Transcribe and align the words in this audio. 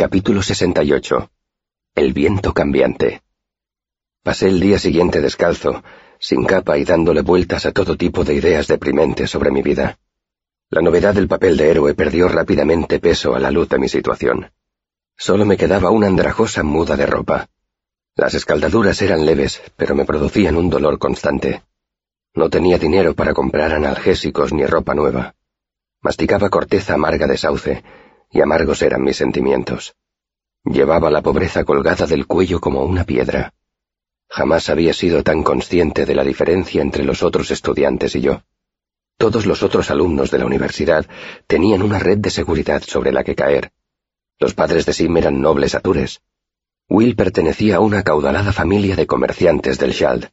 Capítulo 0.00 0.44
68. 0.44 1.28
El 1.96 2.12
viento 2.12 2.54
cambiante. 2.54 3.20
Pasé 4.22 4.46
el 4.46 4.60
día 4.60 4.78
siguiente 4.78 5.20
descalzo, 5.20 5.82
sin 6.20 6.44
capa 6.44 6.78
y 6.78 6.84
dándole 6.84 7.22
vueltas 7.22 7.66
a 7.66 7.72
todo 7.72 7.96
tipo 7.96 8.22
de 8.22 8.34
ideas 8.34 8.68
deprimentes 8.68 9.28
sobre 9.28 9.50
mi 9.50 9.60
vida. 9.60 9.98
La 10.70 10.82
novedad 10.82 11.14
del 11.14 11.26
papel 11.26 11.56
de 11.56 11.72
héroe 11.72 11.94
perdió 11.94 12.28
rápidamente 12.28 13.00
peso 13.00 13.34
a 13.34 13.40
la 13.40 13.50
luz 13.50 13.70
de 13.70 13.80
mi 13.80 13.88
situación. 13.88 14.52
Solo 15.16 15.44
me 15.44 15.56
quedaba 15.56 15.90
una 15.90 16.06
andrajosa 16.06 16.62
muda 16.62 16.96
de 16.96 17.06
ropa. 17.06 17.48
Las 18.14 18.34
escaldaduras 18.34 19.02
eran 19.02 19.26
leves, 19.26 19.60
pero 19.74 19.96
me 19.96 20.04
producían 20.04 20.54
un 20.54 20.70
dolor 20.70 21.00
constante. 21.00 21.64
No 22.34 22.48
tenía 22.50 22.78
dinero 22.78 23.14
para 23.14 23.34
comprar 23.34 23.72
analgésicos 23.72 24.52
ni 24.52 24.64
ropa 24.64 24.94
nueva. 24.94 25.34
Masticaba 26.02 26.50
corteza 26.50 26.94
amarga 26.94 27.26
de 27.26 27.36
sauce, 27.36 27.82
y 28.30 28.40
amargos 28.40 28.82
eran 28.82 29.02
mis 29.02 29.16
sentimientos. 29.16 29.94
Llevaba 30.64 31.10
la 31.10 31.22
pobreza 31.22 31.64
colgada 31.64 32.06
del 32.06 32.26
cuello 32.26 32.60
como 32.60 32.84
una 32.84 33.04
piedra. 33.04 33.54
Jamás 34.28 34.68
había 34.68 34.92
sido 34.92 35.22
tan 35.22 35.42
consciente 35.42 36.04
de 36.04 36.14
la 36.14 36.24
diferencia 36.24 36.82
entre 36.82 37.04
los 37.04 37.22
otros 37.22 37.50
estudiantes 37.50 38.14
y 38.16 38.20
yo. 38.20 38.42
Todos 39.16 39.46
los 39.46 39.62
otros 39.62 39.90
alumnos 39.90 40.30
de 40.30 40.38
la 40.38 40.46
universidad 40.46 41.06
tenían 41.46 41.82
una 41.82 41.98
red 41.98 42.18
de 42.18 42.30
seguridad 42.30 42.82
sobre 42.82 43.12
la 43.12 43.24
que 43.24 43.34
caer. 43.34 43.72
Los 44.38 44.54
padres 44.54 44.86
de 44.86 44.92
Sim 44.92 45.16
eran 45.16 45.40
nobles 45.40 45.74
atures. 45.74 46.20
Will 46.88 47.16
pertenecía 47.16 47.76
a 47.76 47.80
una 47.80 48.02
caudalada 48.02 48.52
familia 48.52 48.94
de 48.94 49.06
comerciantes 49.06 49.78
del 49.78 49.92
Shald. 49.92 50.30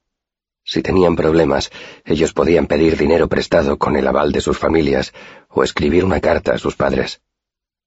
Si 0.64 0.81
tenían 0.81 1.16
problemas, 1.16 1.72
ellos 2.03 2.34
podían 2.34 2.67
pedir 2.67 2.98
dinero 2.98 3.27
prestado 3.27 3.77
con 3.77 3.95
el 3.95 4.08
aval 4.08 4.31
de 4.31 4.41
sus 4.41 4.58
familias 4.58 5.14
o 5.50 5.64
escribir 5.64 6.03
una 6.05 6.20
carta 6.20 6.53
a 6.53 6.58
sus 6.58 6.75
padres. 6.75 7.22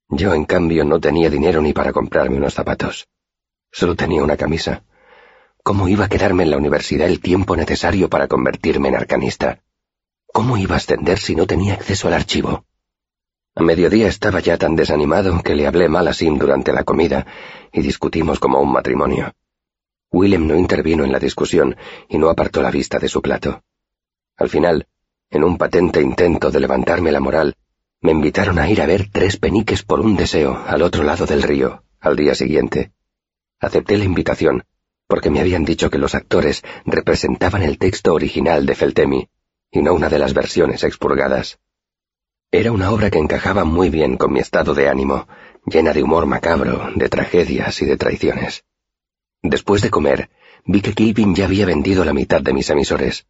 Yo, 0.09 0.33
en 0.35 0.45
cambio, 0.45 0.85
no 0.85 1.01
tenía 1.01 1.29
dinero 1.29 1.61
ni 1.61 1.73
para 1.73 1.93
comprarme 1.93 2.37
unos 2.37 2.55
zapatos. 2.55 3.09
Solo 3.71 3.95
tenía 3.95 4.23
una 4.23 4.37
camisa. 4.37 4.83
¿Cómo 5.63 5.89
iba 5.89 6.07
a 6.07 6.09
quedarme 6.09 6.45
en 6.45 6.51
la 6.51 6.57
universidad 6.57 7.07
el 7.07 7.21
tiempo 7.21 7.55
necesario 7.55 8.09
para 8.09 8.27
convertirme 8.27 8.89
en 8.89 8.97
arcanista? 8.97 9.63
¿Cómo 10.33 10.57
iba 10.57 10.75
a 10.75 10.79
ascender 10.79 11.19
si 11.19 11.35
no 11.35 11.47
tenía 11.47 11.75
acceso 11.75 12.09
al 12.09 12.15
archivo? 12.15 12.65
A 13.55 13.63
mediodía 13.63 14.09
estaba 14.09 14.41
ya 14.41 14.57
tan 14.57 14.77
desanimado 14.77 15.43
que 15.43 15.55
le 15.55 15.67
hablé 15.67 15.89
mal 15.89 16.09
a 16.09 16.15
Sim 16.15 16.39
durante 16.39 16.73
la 16.73 16.85
comida 16.85 17.27
y 17.73 17.83
discutimos 17.83 18.39
como 18.39 18.61
un 18.61 18.73
matrimonio. 18.73 19.33
Willem 20.11 20.47
no 20.47 20.57
intervino 20.57 21.05
en 21.05 21.13
la 21.13 21.19
discusión 21.19 21.77
y 22.09 22.17
no 22.17 22.31
apartó 22.31 22.63
la 22.63 22.71
vista 22.71 22.99
de 22.99 23.09
su 23.09 23.21
plato. 23.21 23.63
Al 24.37 24.49
final, 24.49 24.87
en 25.29 25.45
un 25.45 25.59
patente 25.59 26.01
intento 26.01 26.51
de 26.51 26.61
levantarme 26.61 27.13
la 27.13 27.21
moral, 27.21 27.57
me 28.01 28.13
invitaron 28.13 28.59
a 28.59 28.71
ir 28.71 28.81
a 28.81 28.87
ver 28.87 29.09
tres 29.11 29.37
peniques 29.37 29.83
por 29.83 30.01
un 30.01 30.17
deseo 30.17 30.63
al 30.67 30.83
otro 30.83 31.03
lado 31.03 31.27
del 31.27 31.43
río, 31.43 31.83
al 32.01 32.17
día 32.17 32.35
siguiente. 32.35 32.93
Acepté 33.61 33.99
la 33.99 34.05
invitación, 34.05 34.65
porque 35.09 35.31
me 35.31 35.41
habían 35.41 35.65
dicho 35.65 35.91
que 35.91 35.99
los 35.99 36.15
actores 36.15 36.63
representaban 36.85 37.63
el 37.63 37.79
texto 37.79 38.15
original 38.15 38.67
de 38.67 38.75
Feltemi, 38.75 39.29
y 39.71 39.83
no 39.83 39.95
una 39.95 40.09
de 40.09 40.19
las 40.19 40.33
versiones 40.33 40.85
expurgadas. 40.85 41.59
Era 42.53 42.73
una 42.73 42.93
obra 42.93 43.11
que 43.11 43.19
encajaba 43.19 43.65
muy 43.65 43.91
bien 43.91 44.17
con 44.17 44.33
mi 44.33 44.39
estado 44.39 44.75
de 44.75 44.89
ánimo, 44.89 45.27
llena 45.67 45.93
de 45.93 46.03
humor 46.03 46.27
macabro, 46.27 46.91
de 46.95 47.09
tragedias 47.09 47.83
y 47.83 47.85
de 47.85 47.97
traiciones. 47.97 48.65
Después 49.43 49.83
de 49.83 49.91
comer, 49.91 50.31
vi 50.65 50.81
que 50.81 50.95
Kilvin 50.95 51.35
ya 51.35 51.47
había 51.47 51.67
vendido 51.67 52.05
la 52.05 52.15
mitad 52.15 52.41
de 52.41 52.53
mis 52.53 52.71
emisores. 52.71 53.27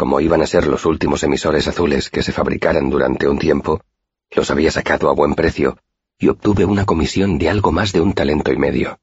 Como 0.00 0.18
iban 0.18 0.40
a 0.40 0.46
ser 0.46 0.66
los 0.66 0.86
últimos 0.86 1.22
emisores 1.24 1.68
azules 1.68 2.08
que 2.08 2.22
se 2.22 2.32
fabricaran 2.32 2.88
durante 2.88 3.28
un 3.28 3.38
tiempo, 3.38 3.82
los 4.30 4.50
había 4.50 4.70
sacado 4.70 5.10
a 5.10 5.12
buen 5.12 5.34
precio 5.34 5.76
y 6.18 6.28
obtuve 6.28 6.64
una 6.64 6.86
comisión 6.86 7.36
de 7.36 7.50
algo 7.50 7.70
más 7.70 7.92
de 7.92 8.00
un 8.00 8.14
talento 8.14 8.50
y 8.50 8.56
medio. 8.56 8.98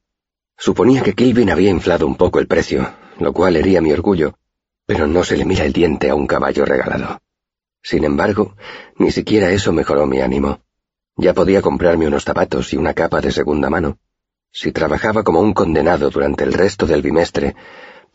Suponía 0.58 1.03
que 1.03 1.14
Kilvin 1.14 1.52
había 1.52 1.70
inflado 1.70 2.08
un 2.08 2.16
poco 2.16 2.40
el 2.40 2.48
precio, 2.48 2.95
lo 3.20 3.31
cual 3.31 3.58
hería 3.58 3.80
mi 3.80 3.92
orgullo, 3.92 4.40
pero 4.88 5.06
no 5.06 5.23
se 5.23 5.38
le 5.38 5.45
mira 5.45 5.66
el 5.66 5.72
diente 5.72 6.09
a 6.09 6.16
un 6.16 6.25
caballo 6.25 6.66
regalado. 6.66 7.22
Sin 7.84 8.03
embargo, 8.03 8.56
ni 8.97 9.12
siquiera 9.12 9.52
eso 9.52 9.72
mejoró 9.72 10.08
mi 10.08 10.22
ánimo. 10.22 10.62
Ya 11.16 11.35
podía 11.35 11.62
comprarme 11.62 12.08
unos 12.08 12.24
zapatos 12.24 12.74
y 12.74 12.78
una 12.78 12.96
capa 12.96 13.22
de 13.22 13.31
segunda 13.31 13.69
mano. 13.69 14.00
Si 14.52 14.72
trabajaba 14.72 15.22
como 15.22 15.41
un 15.41 15.53
condenado 15.53 16.09
durante 16.09 16.44
el 16.44 16.53
resto 16.53 16.88
del 16.88 17.03
bimestre, 17.03 17.56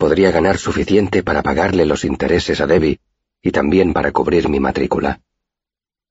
podría 0.02 0.32
ganar 0.32 0.58
suficiente 0.58 1.22
para 1.22 1.44
pagarle 1.44 1.86
los 1.86 2.04
intereses 2.04 2.60
a 2.60 2.66
Debbie 2.66 2.98
y 3.40 3.52
también 3.52 3.92
para 3.92 4.10
cubrir 4.10 4.48
mi 4.48 4.58
matrícula. 4.58 5.20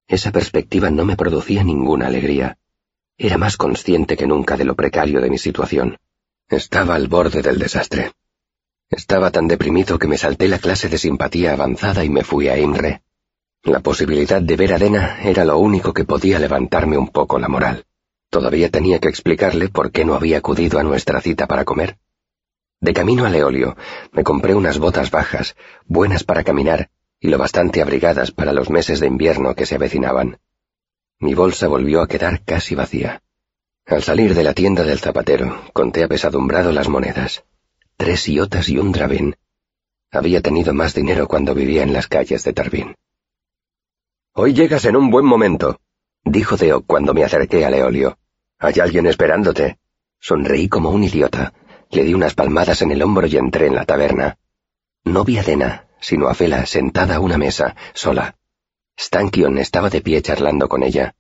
Esa 0.08 0.32
perspectiva 0.32 0.90
no 0.90 1.04
me 1.04 1.18
producía 1.18 1.62
ninguna 1.66 2.08
alegría. 2.08 2.58
Era 3.18 3.38
más 3.38 3.58
consciente 3.58 4.16
que 4.16 4.28
nunca 4.28 4.56
de 4.56 4.64
lo 4.64 4.76
precario 4.76 5.20
de 5.20 5.30
mi 5.30 5.38
situación. 5.38 5.98
Estaba 6.48 6.96
al 6.96 7.10
borde 7.10 7.42
del 7.42 7.60
desastre. 7.60 8.14
Estaba 8.90 9.30
tan 9.30 9.50
deprimido 9.50 10.00
que 10.00 10.08
me 10.08 10.18
salté 10.18 10.48
la 10.48 10.60
clase 10.60 10.88
de 10.88 10.98
simpatía 10.98 11.52
avanzada 11.52 12.06
y 12.06 12.10
me 12.10 12.24
fui 12.24 12.48
a 12.48 12.58
Imre. 12.58 13.02
La 13.64 13.82
posibilidad 13.82 14.42
de 14.42 14.56
ver 14.56 14.72
a 14.72 14.80
Dena 14.80 15.20
era 15.22 15.44
lo 15.44 15.58
único 15.58 15.94
que 15.94 16.06
podía 16.06 16.40
levantarme 16.40 16.98
un 16.98 17.10
poco 17.10 17.40
la 17.40 17.50
moral. 17.50 17.84
Todavía 18.30 18.70
tenía 18.70 19.00
que 19.00 19.10
explicarle 19.10 19.68
por 19.68 19.92
qué 19.92 20.06
no 20.06 20.16
había 20.16 20.38
acudido 20.38 20.80
a 20.80 20.84
nuestra 20.84 21.20
cita 21.20 21.46
para 21.46 21.66
comer. 21.66 21.98
De 22.82 22.94
camino 22.94 23.26
a 23.26 23.30
Leolio, 23.30 23.78
me 24.12 24.24
compré 24.24 24.56
unas 24.56 24.80
botas 24.80 25.12
bajas, 25.12 25.56
buenas 25.86 26.24
para 26.24 26.44
caminar, 26.44 26.90
y 27.20 27.28
lo 27.28 27.38
bastante 27.38 27.80
abrigadas 27.82 28.32
para 28.32 28.54
los 28.54 28.72
meses 28.72 29.00
de 29.00 29.06
invierno 29.06 29.54
que 29.54 29.68
se 29.68 29.76
avecinaban. 29.76 30.40
Mi 31.20 31.36
bolsa 31.36 31.68
volvió 31.68 32.02
a 32.02 32.08
quedar 32.08 32.44
casi 32.44 32.74
vacía. 32.74 33.22
Al 33.86 34.02
salir 34.02 34.34
de 34.34 34.44
la 34.44 34.54
tienda 34.54 34.84
del 34.84 34.98
zapatero, 34.98 35.62
conté 35.74 36.04
apesadumbrado 36.04 36.72
las 36.72 36.90
monedas. 36.90 37.44
Tres 37.98 38.28
iotas 38.28 38.68
y 38.68 38.80
un 38.80 38.92
drabín. 38.92 39.36
Había 40.10 40.42
tenido 40.42 40.74
más 40.74 40.96
dinero 40.96 41.28
cuando 41.28 41.54
vivía 41.54 41.84
en 41.84 41.94
las 41.94 42.08
calles 42.08 42.44
de 42.44 42.54
Tarbín. 42.54 42.96
Hoy 44.34 44.54
llegas 44.54 44.86
en 44.86 44.96
un 44.96 45.12
buen 45.12 45.26
momento, 45.26 45.80
dijo 46.24 46.58
Deo 46.58 46.82
cuando 46.82 47.14
me 47.14 47.24
acerqué 47.24 47.64
a 47.64 47.70
Leolio. 47.70 48.18
Hay 48.58 48.80
alguien 48.80 49.06
esperándote. 49.06 49.78
Sonreí 50.20 50.68
como 50.68 50.90
un 50.90 51.04
idiota. 51.04 51.54
Le 51.92 52.04
di 52.04 52.14
unas 52.14 52.34
palmadas 52.34 52.82
en 52.82 52.92
el 52.92 53.02
hombro 53.02 53.28
y 53.28 53.36
entré 53.36 53.68
en 53.68 53.76
la 53.76 53.86
taberna. 53.86 54.38
No 55.04 55.24
vi 55.24 55.38
a 55.38 55.44
Dena, 55.44 55.88
sino 56.00 56.28
a 56.28 56.34
Fela 56.34 56.66
sentada 56.66 57.16
a 57.16 57.20
una 57.20 57.38
mesa, 57.38 57.76
sola. 57.94 58.36
Stankion 58.98 59.58
estaba 59.58 59.90
de 59.90 60.02
pie 60.02 60.22
charlando 60.22 60.70
con 60.70 60.84
ella. 60.84 61.16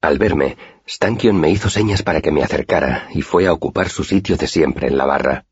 Al 0.00 0.18
verme, 0.18 0.56
Stankion 0.86 1.40
me 1.40 1.50
hizo 1.50 1.70
señas 1.70 2.02
para 2.02 2.20
que 2.20 2.30
me 2.30 2.42
acercara 2.42 3.08
y 3.14 3.22
fue 3.22 3.46
a 3.46 3.52
ocupar 3.52 3.88
su 3.88 4.04
sitio 4.04 4.36
de 4.36 4.46
siempre 4.46 4.88
en 4.88 4.96
la 4.96 5.06
barra. 5.06 5.46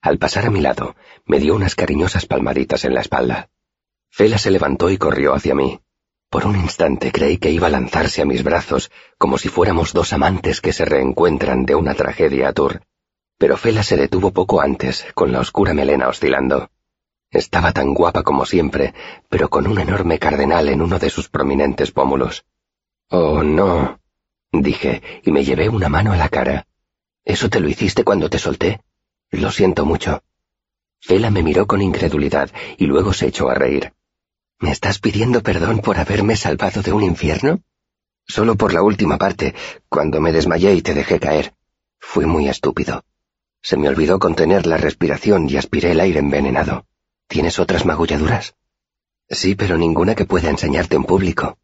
Al 0.00 0.18
pasar 0.18 0.46
a 0.46 0.50
mi 0.50 0.60
lado, 0.60 0.96
me 1.26 1.38
dio 1.38 1.54
unas 1.54 1.74
cariñosas 1.74 2.26
palmaditas 2.26 2.84
en 2.84 2.94
la 2.94 3.00
espalda. 3.00 3.50
Fela 4.10 4.36
se 4.36 4.50
levantó 4.50 4.90
y 4.90 4.98
corrió 4.98 5.34
hacia 5.34 5.54
mí. 5.54 5.80
Por 6.28 6.46
un 6.46 6.56
instante 6.56 7.12
creí 7.12 7.38
que 7.38 7.50
iba 7.50 7.68
a 7.68 7.70
lanzarse 7.70 8.20
a 8.20 8.24
mis 8.24 8.42
brazos 8.42 8.90
como 9.16 9.38
si 9.38 9.48
fuéramos 9.48 9.92
dos 9.92 10.12
amantes 10.12 10.60
que 10.60 10.72
se 10.72 10.84
reencuentran 10.84 11.64
de 11.64 11.74
una 11.74 11.94
tragedia 11.94 12.48
a 12.48 12.52
Tour. 12.52 12.82
Pero 13.42 13.56
Fela 13.56 13.82
se 13.82 13.96
detuvo 13.96 14.30
poco 14.30 14.60
antes, 14.60 15.04
con 15.14 15.32
la 15.32 15.40
oscura 15.40 15.74
melena 15.74 16.06
oscilando. 16.06 16.70
Estaba 17.28 17.72
tan 17.72 17.92
guapa 17.92 18.22
como 18.22 18.46
siempre, 18.46 18.94
pero 19.28 19.50
con 19.50 19.66
un 19.66 19.80
enorme 19.80 20.20
cardenal 20.20 20.68
en 20.68 20.80
uno 20.80 21.00
de 21.00 21.10
sus 21.10 21.28
prominentes 21.28 21.90
pómulos. 21.90 22.44
Oh, 23.08 23.42
no, 23.42 23.98
dije, 24.52 25.02
y 25.24 25.32
me 25.32 25.42
llevé 25.42 25.68
una 25.68 25.88
mano 25.88 26.12
a 26.12 26.16
la 26.16 26.28
cara. 26.28 26.68
¿Eso 27.24 27.50
te 27.50 27.58
lo 27.58 27.68
hiciste 27.68 28.04
cuando 28.04 28.30
te 28.30 28.38
solté? 28.38 28.80
Lo 29.32 29.50
siento 29.50 29.84
mucho. 29.84 30.22
Fela 31.00 31.32
me 31.32 31.42
miró 31.42 31.66
con 31.66 31.82
incredulidad 31.82 32.48
y 32.78 32.86
luego 32.86 33.12
se 33.12 33.26
echó 33.26 33.50
a 33.50 33.56
reír. 33.56 33.92
¿Me 34.60 34.70
estás 34.70 35.00
pidiendo 35.00 35.42
perdón 35.42 35.80
por 35.80 35.98
haberme 35.98 36.36
salvado 36.36 36.80
de 36.80 36.92
un 36.92 37.02
infierno? 37.02 37.58
Solo 38.24 38.54
por 38.54 38.72
la 38.72 38.84
última 38.84 39.18
parte, 39.18 39.56
cuando 39.88 40.20
me 40.20 40.30
desmayé 40.30 40.74
y 40.74 40.82
te 40.82 40.94
dejé 40.94 41.18
caer. 41.18 41.54
Fui 41.98 42.24
muy 42.24 42.48
estúpido. 42.48 43.02
Se 43.62 43.76
me 43.76 43.88
olvidó 43.88 44.18
contener 44.18 44.66
la 44.66 44.76
respiración 44.76 45.48
y 45.48 45.56
aspiré 45.56 45.92
el 45.92 46.00
aire 46.00 46.18
envenenado. 46.18 46.86
¿Tienes 47.28 47.60
otras 47.60 47.86
magulladuras? 47.86 48.56
Sí, 49.28 49.54
pero 49.54 49.78
ninguna 49.78 50.16
que 50.16 50.24
pueda 50.24 50.50
enseñarte 50.50 50.96
en 50.96 51.04
público. 51.04 51.58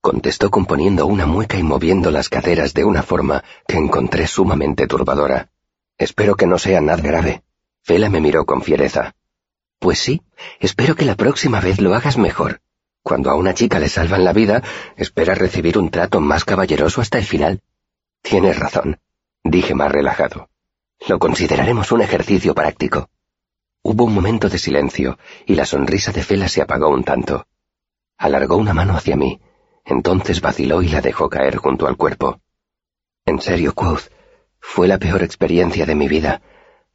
Contestó 0.00 0.50
componiendo 0.50 1.06
una 1.06 1.26
mueca 1.26 1.56
y 1.56 1.62
moviendo 1.62 2.10
las 2.10 2.28
caderas 2.28 2.74
de 2.74 2.84
una 2.84 3.02
forma 3.02 3.44
que 3.66 3.76
encontré 3.76 4.26
sumamente 4.26 4.86
turbadora. 4.86 5.50
Espero 5.96 6.36
que 6.36 6.46
no 6.46 6.58
sea 6.58 6.80
nada 6.80 7.02
grave. 7.02 7.42
Fela 7.82 8.10
me 8.10 8.20
miró 8.20 8.44
con 8.44 8.62
fiereza. 8.62 9.14
Pues 9.78 10.00
sí, 10.00 10.22
espero 10.58 10.96
que 10.96 11.04
la 11.04 11.14
próxima 11.14 11.60
vez 11.60 11.80
lo 11.80 11.94
hagas 11.94 12.18
mejor. 12.18 12.60
Cuando 13.02 13.30
a 13.30 13.36
una 13.36 13.54
chica 13.54 13.78
le 13.78 13.88
salvan 13.88 14.24
la 14.24 14.32
vida, 14.32 14.62
espera 14.96 15.34
recibir 15.34 15.78
un 15.78 15.90
trato 15.90 16.20
más 16.20 16.44
caballeroso 16.44 17.00
hasta 17.00 17.18
el 17.18 17.24
final. 17.24 17.62
Tienes 18.22 18.58
razón, 18.58 19.00
dije 19.44 19.74
más 19.74 19.90
relajado. 19.90 20.50
Lo 21.06 21.18
consideraremos 21.18 21.92
un 21.92 22.02
ejercicio 22.02 22.54
práctico. 22.54 23.08
Hubo 23.82 24.04
un 24.04 24.14
momento 24.14 24.48
de 24.48 24.58
silencio, 24.58 25.18
y 25.46 25.54
la 25.54 25.64
sonrisa 25.64 26.12
de 26.12 26.22
Fela 26.22 26.48
se 26.48 26.60
apagó 26.60 26.88
un 26.88 27.04
tanto. 27.04 27.46
Alargó 28.16 28.56
una 28.56 28.74
mano 28.74 28.96
hacia 28.96 29.16
mí, 29.16 29.40
entonces 29.84 30.40
vaciló 30.40 30.82
y 30.82 30.88
la 30.88 31.00
dejó 31.00 31.30
caer 31.30 31.56
junto 31.56 31.86
al 31.86 31.96
cuerpo. 31.96 32.40
En 33.24 33.40
serio, 33.40 33.74
Quoth, 33.74 34.10
Fue 34.60 34.88
la 34.88 34.98
peor 34.98 35.22
experiencia 35.22 35.86
de 35.86 35.94
mi 35.94 36.08
vida. 36.08 36.42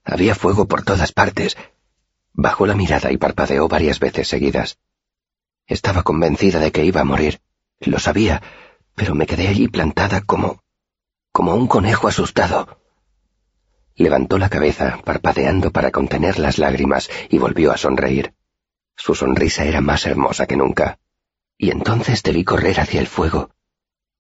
Había 0.04 0.36
fuego 0.36 0.68
por 0.68 0.84
todas 0.84 1.14
partes. 1.14 1.56
Bajó 2.34 2.68
la 2.68 2.76
mirada 2.76 3.12
y 3.12 3.18
parpadeó 3.18 3.68
varias 3.70 4.00
veces 4.00 4.28
seguidas. 4.28 4.78
Estaba 5.66 6.04
convencida 6.04 6.60
de 6.60 6.72
que 6.72 6.84
iba 6.84 7.02
a 7.02 7.06
morir. 7.06 7.40
Lo 7.80 8.00
sabía, 8.00 8.42
pero 8.96 9.16
me 9.16 9.26
quedé 9.26 9.48
allí 9.48 9.70
plantada 9.70 10.22
como... 10.22 10.62
como 11.32 11.56
un 11.56 11.68
conejo 11.68 12.10
asustado. 12.10 12.83
Levantó 13.96 14.38
la 14.38 14.50
cabeza, 14.50 15.00
parpadeando 15.04 15.72
para 15.72 15.92
contener 15.92 16.40
las 16.40 16.58
lágrimas, 16.58 17.10
y 17.30 17.38
volvió 17.38 17.72
a 17.72 17.78
sonreír. 17.78 18.34
Su 18.96 19.16
sonrisa 19.16 19.66
era 19.66 19.82
más 19.82 20.06
hermosa 20.06 20.46
que 20.46 20.58
nunca. 20.58 21.00
Y 21.58 21.72
entonces 21.72 22.22
te 22.24 22.32
vi 22.32 22.44
correr 22.44 22.80
hacia 22.80 23.00
el 23.00 23.08
fuego. 23.08 23.52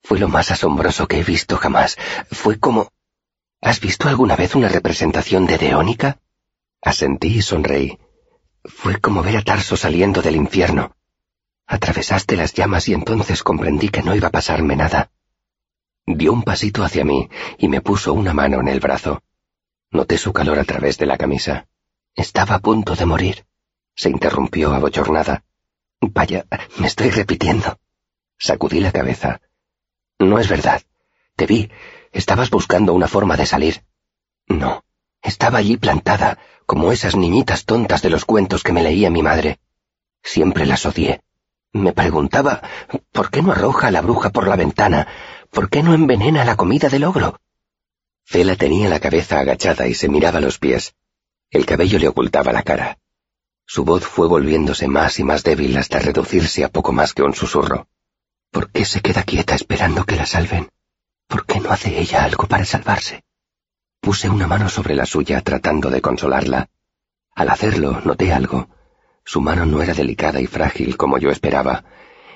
Fue 0.03 0.19
lo 0.19 0.27
más 0.27 0.51
asombroso 0.51 1.07
que 1.07 1.19
he 1.19 1.23
visto 1.23 1.57
jamás. 1.57 1.97
Fue 2.31 2.59
como... 2.59 2.91
¿Has 3.61 3.79
visto 3.79 4.09
alguna 4.09 4.35
vez 4.35 4.55
una 4.55 4.67
representación 4.67 5.45
de 5.45 5.57
Deónica? 5.57 6.19
Asentí 6.81 7.37
y 7.37 7.41
sonreí. 7.41 7.97
Fue 8.65 8.99
como 8.99 9.23
ver 9.23 9.37
a 9.37 9.41
Tarso 9.41 9.77
saliendo 9.77 10.21
del 10.21 10.35
infierno. 10.35 10.95
Atravesaste 11.65 12.35
las 12.35 12.53
llamas 12.53 12.87
y 12.89 12.93
entonces 12.93 13.41
comprendí 13.41 13.89
que 13.89 14.03
no 14.03 14.15
iba 14.15 14.27
a 14.27 14.31
pasarme 14.31 14.75
nada. 14.75 15.11
Dio 16.05 16.33
un 16.33 16.43
pasito 16.43 16.83
hacia 16.83 17.05
mí 17.05 17.29
y 17.57 17.69
me 17.69 17.81
puso 17.81 18.13
una 18.13 18.33
mano 18.33 18.59
en 18.59 18.67
el 18.67 18.81
brazo. 18.81 19.23
Noté 19.93 20.17
su 20.17 20.33
calor 20.33 20.57
a 20.57 20.63
través 20.63 20.97
de 20.97 21.05
la 21.05 21.19
camisa. 21.19 21.67
Estaba 22.15 22.55
a 22.55 22.59
punto 22.59 22.95
de 22.95 23.05
morir. 23.05 23.45
Se 23.95 24.09
interrumpió 24.09 24.73
abochornada. 24.73 25.43
Vaya, 26.01 26.47
me 26.79 26.87
estoy 26.87 27.11
repitiendo. 27.11 27.77
Sacudí 28.39 28.79
la 28.79 28.91
cabeza. 28.91 29.39
No 30.17 30.39
es 30.39 30.49
verdad. 30.49 30.81
Te 31.35 31.45
vi. 31.45 31.69
Estabas 32.11 32.49
buscando 32.49 32.93
una 32.93 33.07
forma 33.07 33.37
de 33.37 33.45
salir. 33.45 33.83
No. 34.47 34.83
Estaba 35.21 35.59
allí 35.59 35.77
plantada, 35.77 36.39
como 36.65 36.91
esas 36.91 37.15
niñitas 37.15 37.65
tontas 37.65 38.01
de 38.01 38.09
los 38.09 38.25
cuentos 38.25 38.63
que 38.63 38.73
me 38.73 38.81
leía 38.81 39.11
mi 39.11 39.21
madre. 39.21 39.59
Siempre 40.23 40.65
las 40.65 40.87
odié. 40.87 41.21
Me 41.71 41.93
preguntaba, 41.93 42.63
¿por 43.11 43.29
qué 43.29 43.43
no 43.43 43.51
arroja 43.51 43.87
a 43.87 43.91
la 43.91 44.01
bruja 44.01 44.31
por 44.31 44.47
la 44.47 44.55
ventana? 44.55 45.07
¿Por 45.51 45.69
qué 45.69 45.83
no 45.83 45.93
envenena 45.93 46.43
la 46.45 46.55
comida 46.55 46.89
del 46.89 47.03
ogro? 47.03 47.39
Cela 48.25 48.55
tenía 48.55 48.89
la 48.89 48.99
cabeza 48.99 49.39
agachada 49.39 49.87
y 49.87 49.93
se 49.93 50.09
miraba 50.09 50.39
los 50.39 50.59
pies. 50.59 50.95
El 51.51 51.65
cabello 51.65 51.99
le 51.99 52.07
ocultaba 52.07 52.51
la 52.51 52.63
cara. 52.63 52.97
Su 53.65 53.85
voz 53.85 54.03
fue 54.03 54.27
volviéndose 54.27 54.87
más 54.87 55.19
y 55.19 55.23
más 55.23 55.43
débil 55.43 55.77
hasta 55.77 55.99
reducirse 55.99 56.63
a 56.63 56.69
poco 56.69 56.91
más 56.91 57.13
que 57.13 57.23
un 57.23 57.33
susurro. 57.33 57.87
¿Por 58.51 58.71
qué 58.71 58.85
se 58.85 59.01
queda 59.01 59.23
quieta 59.23 59.55
esperando 59.55 60.05
que 60.05 60.15
la 60.15 60.25
salven? 60.25 60.69
¿Por 61.27 61.45
qué 61.45 61.59
no 61.59 61.71
hace 61.71 61.99
ella 61.99 62.23
algo 62.23 62.47
para 62.47 62.65
salvarse? 62.65 63.23
Puse 63.99 64.29
una 64.29 64.47
mano 64.47 64.69
sobre 64.69 64.95
la 64.95 65.05
suya 65.05 65.41
tratando 65.41 65.89
de 65.89 66.01
consolarla. 66.01 66.69
Al 67.35 67.49
hacerlo 67.49 68.01
noté 68.03 68.33
algo. 68.33 68.67
Su 69.23 69.41
mano 69.41 69.65
no 69.65 69.81
era 69.81 69.93
delicada 69.93 70.41
y 70.41 70.47
frágil 70.47 70.97
como 70.97 71.17
yo 71.17 71.29
esperaba. 71.31 71.85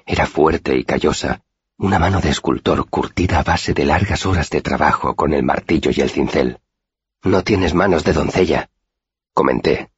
Era 0.06 0.26
fuerte 0.26 0.78
y 0.78 0.86
callosa, 0.86 1.44
una 1.80 2.00
mano 2.00 2.22
de 2.22 2.30
escultor 2.30 2.90
curtida 2.90 3.40
a 3.40 3.44
base 3.44 3.74
de 3.74 3.86
largas 3.86 4.26
horas 4.26 4.50
de 4.50 4.62
trabajo 4.62 5.16
con 5.16 5.34
el 5.34 5.44
martillo 5.44 5.92
y 5.94 6.02
el 6.02 6.10
cincel. 6.10 6.60
No 7.24 7.44
tienes 7.44 7.76
manos 7.76 8.04
de 8.04 8.14
doncella, 8.14 8.70
comenté. 9.34 9.92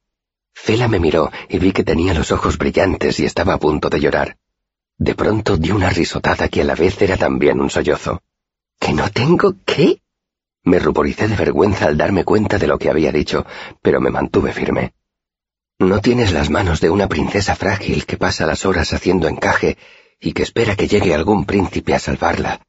Fela 0.53 0.89
me 0.89 0.99
miró 0.99 1.31
y 1.47 1.57
vi 1.57 1.71
que 1.71 1.85
tenía 1.85 2.13
los 2.13 2.33
ojos 2.33 2.57
brillantes 2.57 3.21
y 3.21 3.25
estaba 3.25 3.53
a 3.53 3.59
punto 3.59 3.89
de 3.89 4.01
llorar. 4.01 4.37
De 4.97 5.15
pronto 5.15 5.55
dio 5.55 5.73
una 5.73 5.89
risotada 5.89 6.49
que 6.49 6.61
a 6.61 6.65
la 6.65 6.75
vez 6.75 7.01
era 7.01 7.15
también 7.15 7.61
un 7.61 7.69
sollozo. 7.69 8.21
¿Que 8.77 8.91
no 8.91 9.09
tengo 9.09 9.55
qué? 9.65 10.01
Me 10.63 10.79
ruboricé 10.79 11.29
de 11.29 11.37
vergüenza 11.37 11.85
al 11.85 11.95
darme 11.95 12.25
cuenta 12.25 12.57
de 12.57 12.67
lo 12.67 12.77
que 12.77 12.89
había 12.89 13.13
dicho, 13.13 13.45
pero 13.81 14.01
me 14.01 14.09
mantuve 14.09 14.51
firme. 14.51 14.93
No 15.79 16.01
tienes 16.01 16.33
las 16.33 16.49
manos 16.49 16.81
de 16.81 16.89
una 16.89 17.07
princesa 17.07 17.55
frágil 17.55 18.05
que 18.05 18.17
pasa 18.17 18.45
las 18.45 18.65
horas 18.65 18.91
haciendo 18.91 19.29
encaje 19.29 19.77
y 20.19 20.33
que 20.33 20.43
espera 20.43 20.75
que 20.75 20.87
llegue 20.87 21.13
algún 21.13 21.45
príncipe 21.45 21.93
a 21.93 21.99
salvarla. 21.99 22.61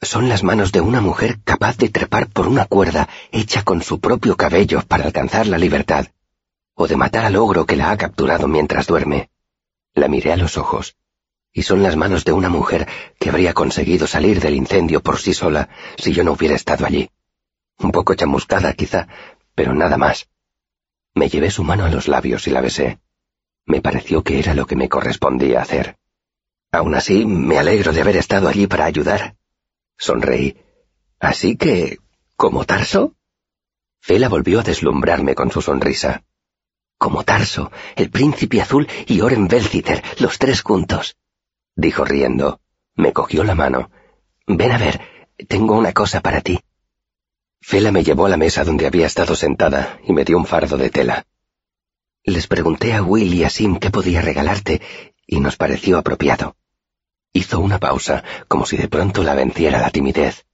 Son 0.00 0.28
las 0.28 0.42
manos 0.42 0.72
de 0.72 0.80
una 0.80 1.00
mujer 1.00 1.38
capaz 1.44 1.76
de 1.78 1.88
trepar 1.88 2.28
por 2.28 2.48
una 2.48 2.66
cuerda 2.66 3.08
hecha 3.32 3.62
con 3.62 3.82
su 3.82 4.00
propio 4.00 4.36
cabello 4.36 4.82
para 4.86 5.04
alcanzar 5.04 5.46
la 5.46 5.58
libertad, 5.58 6.08
o 6.74 6.86
de 6.86 6.96
matar 6.96 7.24
al 7.24 7.36
ogro 7.36 7.64
que 7.64 7.76
la 7.76 7.90
ha 7.90 7.96
capturado 7.96 8.48
mientras 8.48 8.86
duerme. 8.86 9.30
La 9.94 10.08
miré 10.08 10.32
a 10.32 10.36
los 10.36 10.58
ojos, 10.58 10.96
y 11.52 11.62
son 11.62 11.82
las 11.82 11.96
manos 11.96 12.24
de 12.24 12.32
una 12.32 12.48
mujer 12.48 12.88
que 13.18 13.30
habría 13.30 13.54
conseguido 13.54 14.06
salir 14.08 14.40
del 14.40 14.56
incendio 14.56 15.00
por 15.00 15.18
sí 15.18 15.32
sola 15.32 15.68
si 15.96 16.12
yo 16.12 16.24
no 16.24 16.32
hubiera 16.32 16.56
estado 16.56 16.84
allí. 16.84 17.08
Un 17.78 17.92
poco 17.92 18.14
chamuscada 18.14 18.72
quizá, 18.72 19.08
pero 19.54 19.74
nada 19.74 19.96
más. 19.96 20.28
Me 21.14 21.28
llevé 21.28 21.50
su 21.50 21.62
mano 21.62 21.84
a 21.84 21.90
los 21.90 22.08
labios 22.08 22.48
y 22.48 22.50
la 22.50 22.60
besé. 22.60 22.98
Me 23.66 23.80
pareció 23.80 24.24
que 24.24 24.40
era 24.40 24.52
lo 24.52 24.66
que 24.66 24.76
me 24.76 24.88
correspondía 24.88 25.62
hacer. 25.62 25.96
Aún 26.74 26.96
así, 26.96 27.24
me 27.24 27.56
alegro 27.56 27.92
de 27.92 28.00
haber 28.00 28.16
estado 28.16 28.48
allí 28.48 28.66
para 28.66 28.84
ayudar. 28.84 29.36
Sonreí. 29.96 30.56
Así 31.20 31.56
que... 31.56 31.98
¿Como 32.34 32.64
Tarso? 32.64 33.14
Fela 34.00 34.28
volvió 34.28 34.58
a 34.58 34.64
deslumbrarme 34.64 35.36
con 35.36 35.52
su 35.52 35.62
sonrisa. 35.62 36.24
Como 36.98 37.22
Tarso, 37.22 37.70
el 37.94 38.10
príncipe 38.10 38.60
azul 38.60 38.88
y 39.06 39.20
Oren 39.20 39.46
Belciter, 39.46 40.02
los 40.18 40.40
tres 40.40 40.62
juntos. 40.62 41.16
Dijo 41.76 42.04
riendo. 42.04 42.60
Me 42.96 43.12
cogió 43.12 43.44
la 43.44 43.54
mano. 43.54 43.92
Ven 44.48 44.72
a 44.72 44.78
ver, 44.78 45.00
tengo 45.46 45.78
una 45.78 45.92
cosa 45.92 46.22
para 46.22 46.40
ti. 46.40 46.58
Fela 47.60 47.92
me 47.92 48.02
llevó 48.02 48.26
a 48.26 48.30
la 48.30 48.36
mesa 48.36 48.64
donde 48.64 48.88
había 48.88 49.06
estado 49.06 49.36
sentada 49.36 50.00
y 50.04 50.12
me 50.12 50.24
dio 50.24 50.36
un 50.36 50.44
fardo 50.44 50.76
de 50.76 50.90
tela. 50.90 51.24
Les 52.24 52.48
pregunté 52.48 52.94
a 52.94 53.02
Will 53.04 53.32
y 53.32 53.44
a 53.44 53.48
Sim 53.48 53.78
qué 53.78 53.90
podía 53.90 54.20
regalarte 54.22 54.82
y 55.24 55.38
nos 55.38 55.56
pareció 55.56 55.98
apropiado. 55.98 56.56
Hizo 57.36 57.58
una 57.58 57.80
pausa, 57.80 58.22
como 58.46 58.64
si 58.64 58.76
de 58.76 58.86
pronto 58.86 59.24
la 59.24 59.34
venciera 59.34 59.80
la 59.80 59.90
timidez. 59.90 60.46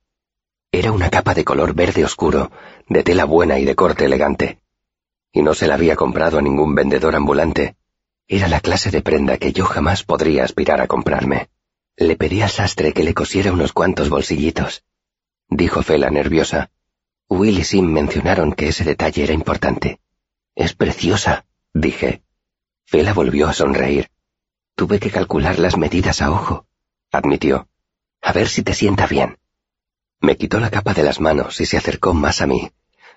Era 0.73 0.93
una 0.93 1.11
capa 1.11 1.35
de 1.35 1.44
color 1.44 1.75
verde 1.75 2.06
oscuro, 2.06 2.50
de 2.88 3.03
tela 3.03 3.27
buena 3.27 3.59
y 3.59 3.67
de 3.67 3.75
corte 3.75 4.06
elegante. 4.06 4.61
Y 5.31 5.43
no 5.43 5.53
se 5.53 5.67
la 5.67 5.75
había 5.75 5.94
comprado 5.94 6.38
a 6.38 6.43
ningún 6.43 6.75
vendedor 6.75 7.17
ambulante. 7.17 7.77
Era 8.27 8.49
la 8.49 8.61
clase 8.61 8.91
de 8.91 9.03
prenda 9.03 9.37
que 9.37 9.53
yo 9.53 9.67
jamás 9.67 10.05
podría 10.05 10.43
aspirar 10.43 10.81
a 10.81 10.87
comprarme. 10.87 11.50
Le 11.97 12.17
pedí 12.17 12.41
al 12.41 12.49
sastre 12.49 12.94
que 12.94 13.05
le 13.05 13.12
cosiera 13.12 13.53
unos 13.53 13.75
cuantos 13.75 14.09
bolsillitos. 14.09 14.82
Dijo 15.50 15.82
Fela 15.82 16.09
nerviosa. 16.09 16.71
Will 17.29 17.59
y 17.59 17.65
Sim 17.65 17.93
mencionaron 17.93 18.55
que 18.55 18.69
ese 18.69 18.84
detalle 18.84 19.25
era 19.25 19.34
importante. 19.34 20.01
Es 20.55 20.72
preciosa, 20.72 21.44
dije. 21.75 22.22
Fela 22.87 23.13
volvió 23.13 23.49
a 23.49 23.53
sonreír. 23.53 24.10
Tuve 24.77 24.99
que 24.99 25.10
calcular 25.10 25.58
las 25.58 25.77
medidas 25.77 26.22
a 26.22 26.31
ojo 26.31 26.67
admitió. 27.10 27.69
A 28.22 28.32
ver 28.32 28.48
si 28.48 28.62
te 28.62 28.74
sienta 28.74 29.06
bien. 29.06 29.38
Me 30.20 30.36
quitó 30.36 30.60
la 30.60 30.70
capa 30.70 30.93
de 30.93 31.02
las 31.02 31.20
manos 31.20 31.60
y 31.60 31.67
se 31.67 31.76
acercó 31.76 32.12
más 32.14 32.43
a 32.43 32.46
mí. 32.46 32.70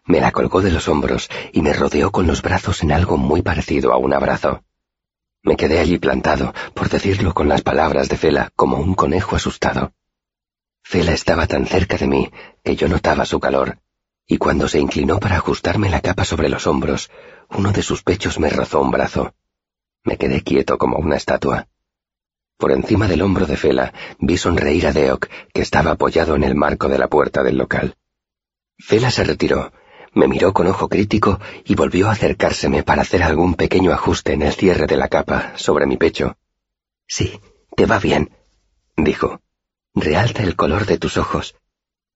Me 0.06 0.20
la 0.20 0.32
colgó 0.32 0.62
de 0.62 0.72
los 0.72 0.88
hombros 0.88 1.30
y 1.52 1.62
me 1.62 1.74
rodeó 1.74 2.12
con 2.12 2.28
los 2.28 2.42
brazos 2.42 2.84
en 2.84 2.92
algo 2.92 3.18
muy 3.18 3.42
parecido 3.42 3.94
a 3.94 3.98
un 3.98 4.14
abrazo. 4.14 4.64
Me 5.44 5.58
quedé 5.58 5.80
allí 5.80 5.98
plantado, 5.98 6.54
por 6.74 6.90
decirlo 6.90 7.34
con 7.34 7.50
las 7.50 7.62
palabras 7.62 8.08
de 8.08 8.18
Fela, 8.18 8.52
como 8.56 8.78
un 8.78 8.96
conejo 8.96 9.36
asustado. 9.36 9.94
Fela 10.84 11.12
estaba 11.12 11.48
tan 11.48 11.66
cerca 11.66 11.98
de 11.98 12.08
mí 12.08 12.32
que 12.64 12.76
yo 12.76 12.88
notaba 12.88 13.26
su 13.26 13.40
calor, 13.40 13.80
y 14.26 14.38
cuando 14.38 14.68
se 14.70 14.80
inclinó 14.80 15.20
para 15.20 15.36
ajustarme 15.36 15.90
la 15.90 16.02
capa 16.02 16.24
sobre 16.24 16.48
los 16.48 16.68
hombros, 16.68 17.12
uno 17.50 17.72
de 17.72 17.82
sus 17.82 18.04
pechos 18.04 18.40
me 18.40 18.50
rozó 18.50 18.82
un 18.82 18.92
brazo. 18.92 19.34
Me 20.04 20.18
quedé 20.18 20.42
quieto 20.42 20.78
como 20.78 20.98
una 20.98 21.18
estatua. 21.18 21.68
Por 22.58 22.72
encima 22.72 23.08
del 23.08 23.22
hombro 23.22 23.46
de 23.46 23.58
Fela 23.58 23.94
vi 24.20 24.38
sonreír 24.38 24.88
a 24.88 24.94
Deok, 24.94 25.28
que 25.54 25.62
estaba 25.62 25.92
apoyado 25.92 26.36
en 26.36 26.44
el 26.44 26.56
marco 26.56 26.88
de 26.88 26.98
la 26.98 27.08
puerta 27.08 27.44
del 27.44 27.58
local. 27.58 27.96
Fela 28.78 29.12
se 29.12 29.24
retiró, 29.24 29.72
me 30.14 30.28
miró 30.28 30.54
con 30.54 30.68
ojo 30.68 30.90
crítico 30.90 31.40
y 31.66 31.76
volvió 31.76 32.08
a 32.08 32.14
acercárseme 32.14 32.84
para 32.84 33.02
hacer 33.02 33.24
algún 33.24 33.56
pequeño 33.56 33.92
ajuste 33.92 34.34
en 34.34 34.44
el 34.44 34.54
cierre 34.54 34.86
de 34.86 34.98
la 34.98 35.08
capa 35.08 35.54
sobre 35.56 35.86
mi 35.86 35.98
pecho. 35.98 36.38
Sí, 37.08 37.40
te 37.76 37.86
va 37.86 38.00
bien, 38.00 38.32
dijo. 38.96 39.42
Realta 39.96 40.44
el 40.44 40.56
color 40.56 40.86
de 40.86 40.98
tus 40.98 41.18
ojos, 41.18 41.56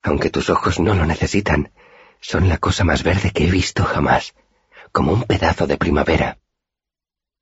aunque 0.02 0.30
tus 0.30 0.50
ojos 0.50 0.80
no 0.80 0.94
lo 0.96 1.06
necesitan. 1.06 1.72
Son 2.22 2.50
la 2.50 2.58
cosa 2.58 2.84
más 2.84 3.04
verde 3.04 3.32
que 3.32 3.48
he 3.48 3.52
visto 3.52 3.84
jamás, 3.84 4.34
como 4.92 5.14
un 5.14 5.24
pedazo 5.24 5.68
de 5.68 5.78
primavera. 5.78 6.40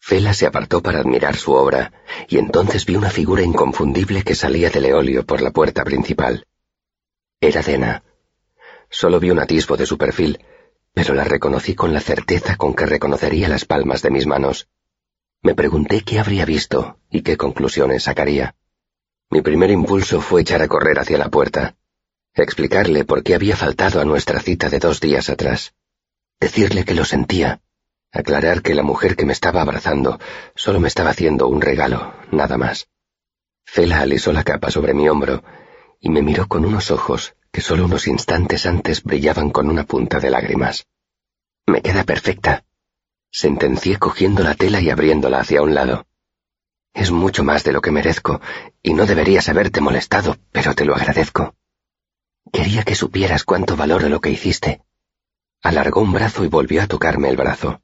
Fela 0.07 0.35
se 0.35 0.45
apartó 0.45 0.83
para 0.83 0.99
admirar 0.99 1.35
su 1.35 1.53
obra, 1.53 1.91
y 2.27 2.37
entonces 2.37 2.85
vi 2.85 2.95
una 2.95 3.09
figura 3.09 3.41
inconfundible 3.41 4.21
que 4.21 4.35
salía 4.35 4.69
del 4.69 4.85
eolio 4.85 5.25
por 5.25 5.41
la 5.41 5.49
puerta 5.49 5.83
principal. 5.83 6.45
Era 7.41 7.63
Dena. 7.63 8.03
Solo 8.87 9.19
vi 9.19 9.31
un 9.31 9.39
atisbo 9.39 9.77
de 9.77 9.87
su 9.87 9.97
perfil, 9.97 10.45
pero 10.93 11.15
la 11.15 11.23
reconocí 11.23 11.73
con 11.73 11.91
la 11.91 12.01
certeza 12.01 12.55
con 12.55 12.75
que 12.75 12.85
reconocería 12.85 13.49
las 13.49 13.65
palmas 13.65 14.03
de 14.03 14.11
mis 14.11 14.27
manos. 14.27 14.67
Me 15.41 15.55
pregunté 15.55 16.01
qué 16.01 16.19
habría 16.19 16.45
visto 16.45 16.99
y 17.09 17.23
qué 17.23 17.35
conclusiones 17.35 18.03
sacaría. 18.03 18.53
Mi 19.31 19.41
primer 19.41 19.71
impulso 19.71 20.21
fue 20.21 20.41
echar 20.41 20.61
a 20.61 20.67
correr 20.67 20.99
hacia 20.99 21.17
la 21.17 21.29
puerta. 21.29 21.77
Explicarle 22.35 23.05
por 23.05 23.23
qué 23.23 23.33
había 23.33 23.55
faltado 23.55 23.99
a 24.01 24.05
nuestra 24.05 24.39
cita 24.39 24.69
de 24.69 24.77
dos 24.77 24.99
días 24.99 25.31
atrás. 25.31 25.73
Decirle 26.39 26.85
que 26.85 26.93
lo 26.93 27.05
sentía. 27.05 27.59
Aclarar 28.15 28.61
que 28.61 28.73
la 28.73 28.81
mujer 28.81 29.17
que 29.17 29.25
me 29.25 29.33
estaba 29.33 29.61
abrazando 29.61 30.21
solo 30.55 30.79
me 30.79 30.87
estaba 30.87 31.09
haciendo 31.09 31.49
un 31.49 31.59
regalo, 31.59 32.13
nada 32.31 32.57
más. 32.57 32.87
Fela 33.65 33.99
alisó 33.99 34.31
la 34.31 34.45
capa 34.45 34.71
sobre 34.71 34.93
mi 34.93 35.09
hombro 35.09 35.43
y 35.99 36.09
me 36.09 36.21
miró 36.21 36.47
con 36.47 36.63
unos 36.63 36.91
ojos 36.91 37.35
que 37.51 37.59
solo 37.59 37.83
unos 37.83 38.07
instantes 38.07 38.65
antes 38.67 39.03
brillaban 39.03 39.49
con 39.49 39.69
una 39.69 39.83
punta 39.83 40.21
de 40.21 40.29
lágrimas. 40.29 40.87
Me 41.67 41.81
queda 41.81 42.05
perfecta, 42.05 42.63
sentencié 43.31 43.99
cogiendo 43.99 44.43
la 44.43 44.55
tela 44.55 44.79
y 44.79 44.89
abriéndola 44.89 45.39
hacia 45.39 45.61
un 45.61 45.75
lado. 45.75 46.07
Es 46.93 47.11
mucho 47.11 47.43
más 47.43 47.65
de 47.65 47.73
lo 47.73 47.81
que 47.81 47.91
merezco, 47.91 48.39
y 48.81 48.93
no 48.93 49.05
deberías 49.05 49.49
haberte 49.49 49.81
molestado, 49.81 50.37
pero 50.53 50.73
te 50.73 50.85
lo 50.85 50.95
agradezco. 50.95 51.53
Quería 52.53 52.83
que 52.83 52.95
supieras 52.95 53.43
cuánto 53.43 53.75
valoro 53.75 54.07
lo 54.07 54.21
que 54.21 54.29
hiciste. 54.29 54.83
Alargó 55.61 55.99
un 55.99 56.13
brazo 56.13 56.45
y 56.45 56.47
volvió 56.47 56.81
a 56.81 56.87
tocarme 56.87 57.27
el 57.27 57.35
brazo. 57.35 57.81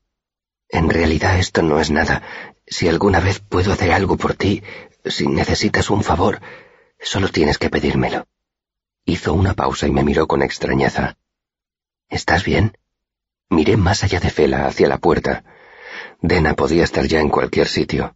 En 0.72 0.90
realidad 0.90 1.38
esto 1.38 1.62
no 1.62 1.80
es 1.80 1.92
nada. 1.92 2.24
Si 2.66 2.88
alguna 2.88 3.20
vez 3.20 3.40
puedo 3.40 3.74
hacer 3.74 3.92
algo 3.92 4.16
por 4.16 4.36
ti, 4.36 4.64
si 5.06 5.28
necesitas 5.28 5.90
un 5.90 6.04
favor, 6.04 6.42
solo 7.00 7.28
tienes 7.28 7.58
que 7.58 7.70
pedírmelo. 7.70 8.26
Hizo 9.06 9.34
una 9.34 9.54
pausa 9.54 9.88
y 9.88 9.92
me 9.92 10.04
miró 10.04 10.28
con 10.28 10.42
extrañeza. 10.42 11.18
¿Estás 12.10 12.46
bien? 12.46 12.78
Miré 13.50 13.76
más 13.76 14.04
allá 14.04 14.22
de 14.22 14.30
Fela, 14.30 14.66
hacia 14.66 14.88
la 14.88 14.98
puerta. 14.98 15.44
Dena 16.22 16.54
podía 16.54 16.86
estar 16.86 17.06
ya 17.06 17.20
en 17.20 17.30
cualquier 17.30 17.68
sitio. 17.68 18.16